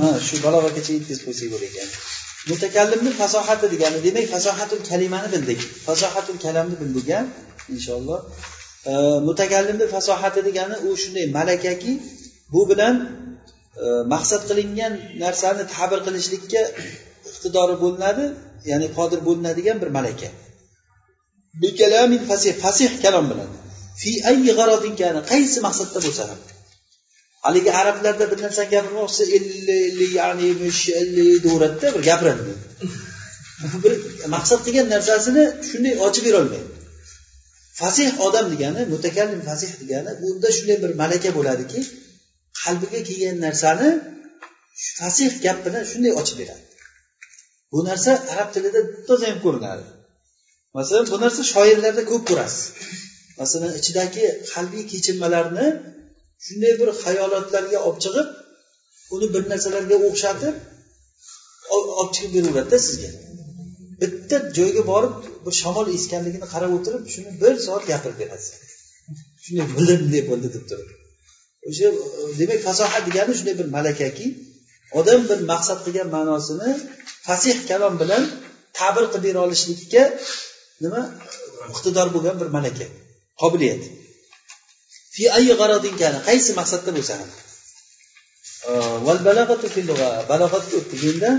ha 0.00 0.08
shu 0.26 0.36
balog'agacha 0.44 0.92
yetkazib 0.96 1.24
qo'ysak 1.26 1.48
bo'lar 1.52 1.66
ekan. 1.70 1.88
Mutakallimni 2.50 3.10
fasohati 3.20 3.66
degani 3.72 3.98
demak 4.06 4.26
fasohatul 4.34 4.82
kalimani 4.90 5.28
bildik. 5.34 5.60
Fasohatul 5.86 6.38
kalamni 6.44 6.76
bildik 6.82 7.08
a 7.18 7.20
inshaalloh 7.74 8.20
mutakallimni 9.28 9.86
fasohati 9.94 10.40
degani 10.48 10.76
u 10.86 10.90
shunday 11.02 11.26
malakaki 11.38 11.92
bu 12.52 12.60
bilan 12.70 12.94
e, 13.82 13.84
maqsad 14.12 14.42
qilingan 14.48 14.92
narsani 15.24 15.64
ta'bir 15.74 16.00
qilishlikka 16.06 16.62
iqtidori 17.30 17.76
bo'linadi 17.82 18.24
ya'ni 18.70 18.88
qodir 18.98 19.20
bo'linadigan 19.28 19.76
bir 19.82 19.90
malaka. 19.98 20.28
Fasih 22.30 22.54
fasih 22.64 22.90
kalom 23.04 23.26
bilan 23.30 23.50
fi 24.00 24.10
ayyi 24.30 24.52
g'aradin 24.58 24.94
qaysi 25.32 25.58
maqsadda 25.66 25.98
bo'lsa 26.06 26.24
ham. 26.30 26.40
Haligi 27.46 27.70
arablarda 27.80 28.24
bir 28.30 28.38
narsani 28.44 28.68
gapirmoqchi 28.74 29.22
ellik 29.36 30.12
ya'ni 30.20 30.44
ellik 30.52 30.78
deyveradida 31.44 31.88
bir 31.94 32.02
gapiradi. 32.10 32.42
Bir 33.84 33.92
maqsad 34.34 34.60
qilgan 34.66 34.88
narsasini 34.94 35.42
shunday 35.70 35.94
ochib 36.06 36.24
berolmaydi 36.28 36.76
fasih 37.80 38.08
odam 38.26 38.46
degani 38.52 38.82
mutakallim 38.94 39.40
fasih 39.48 39.70
degani 39.80 40.10
unda 40.28 40.48
shunday 40.56 40.78
bir 40.84 40.92
malaka 41.02 41.30
bo'ladiki 41.38 41.80
qalbiga 42.62 43.00
kelgan 43.08 43.36
narsani 43.46 43.88
fasih 45.00 45.30
gap 45.44 45.58
bilan 45.66 45.84
shunday 45.90 46.12
ochib 46.20 46.36
beradi. 46.40 46.64
Bu 47.72 47.78
narsa 47.88 48.10
arab 48.32 48.48
tilida 48.54 48.80
ham 49.30 49.38
ko'rinadi. 49.44 49.84
Masalan 50.76 51.04
bu 51.12 51.18
narsa 51.24 51.42
shoirlarda 51.52 52.02
ko'p 52.10 52.22
ko'rasiz. 52.30 52.64
Masalan 53.40 53.72
ichidagi 53.80 54.24
qalbiy 54.52 54.84
kechinmalarni 54.92 55.66
shunday 56.44 56.72
bir 56.80 56.88
hayolotlarga 57.02 57.78
olib 57.86 57.98
chiqib 58.04 58.28
uni 59.14 59.26
bir 59.34 59.42
narsalarga 59.52 59.96
o'xshatib 60.08 60.54
olib 61.76 62.10
chiqib 62.16 62.32
beraveradida 62.36 62.78
sizga. 62.88 63.10
Bitta 64.02 64.36
joyga 64.58 64.82
borib 64.92 65.14
bir 65.44 65.54
shamol 65.62 65.86
esganligini 65.96 66.46
qarab 66.54 66.72
o'tirib 66.78 67.02
shuni 67.14 67.30
bir 67.42 67.54
soat 67.66 67.84
gapirib 67.90 68.18
berasiz. 68.22 68.54
Shunday 69.44 69.66
bo'ldi 69.74 69.94
bunday 70.02 70.22
bo'ldi 70.30 70.48
deb 70.56 70.64
turib. 70.70 70.88
O'sha 71.68 71.88
demak 72.40 72.60
fasohat 72.68 73.02
degani 73.08 73.32
shunday 73.38 73.56
bir 73.60 73.68
malakaki 73.76 74.26
odam 75.00 75.20
bir 75.30 75.38
maqsad 75.52 75.78
qilgan 75.86 76.08
ma'nosini 76.16 76.70
fasih 77.26 77.56
kalom 77.70 77.94
bilan 78.02 78.22
ta'bir 78.78 79.04
qilib 79.12 79.24
bera 79.26 79.38
olishlikka 79.46 80.02
nima 80.84 81.02
iqtidor 81.72 82.08
bo'lgan 82.14 82.36
bir 82.40 82.48
malaka 82.56 82.86
qobiliyat. 83.42 83.82
Qaysi 86.28 86.50
maqsadda 86.60 86.90
bo'lsa 86.96 87.14
ham 87.20 87.30
balog'atga 90.30 90.74
o'tdik 90.80 91.02
endi 91.10 91.30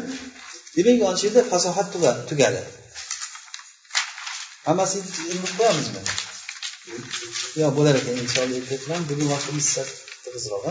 demak 0.78 0.98
mana 1.02 1.18
shu 1.20 1.26
yerda 1.28 1.42
fasohat 1.52 1.88
tugadi. 2.30 2.62
Hammasini 4.68 5.10
ilm 5.32 5.46
qo'yamizmi? 5.58 6.02
Yo'q 7.62 7.72
bo'lar 7.78 7.96
ekan 8.02 8.16
inshaalloh 8.24 8.58
ertaga 8.62 8.96
bugun 9.10 9.28
vaqtimiz 9.34 9.68
tig'izroq 10.24 10.66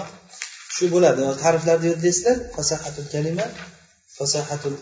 shu 0.76 0.84
bo'ladi. 0.94 1.22
Ta'riflarni 1.42 1.86
yodlaysizlar. 1.92 2.36
Fasahatul 2.56 3.08
kalima 3.14 3.46
fasahatul 4.18 4.78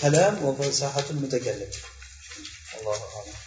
kalam 0.00 0.34
va 0.44 0.50
fasahatul 0.60 1.18
mutakallim. 1.22 1.70
Allohu 2.76 3.04
alam. 3.18 3.45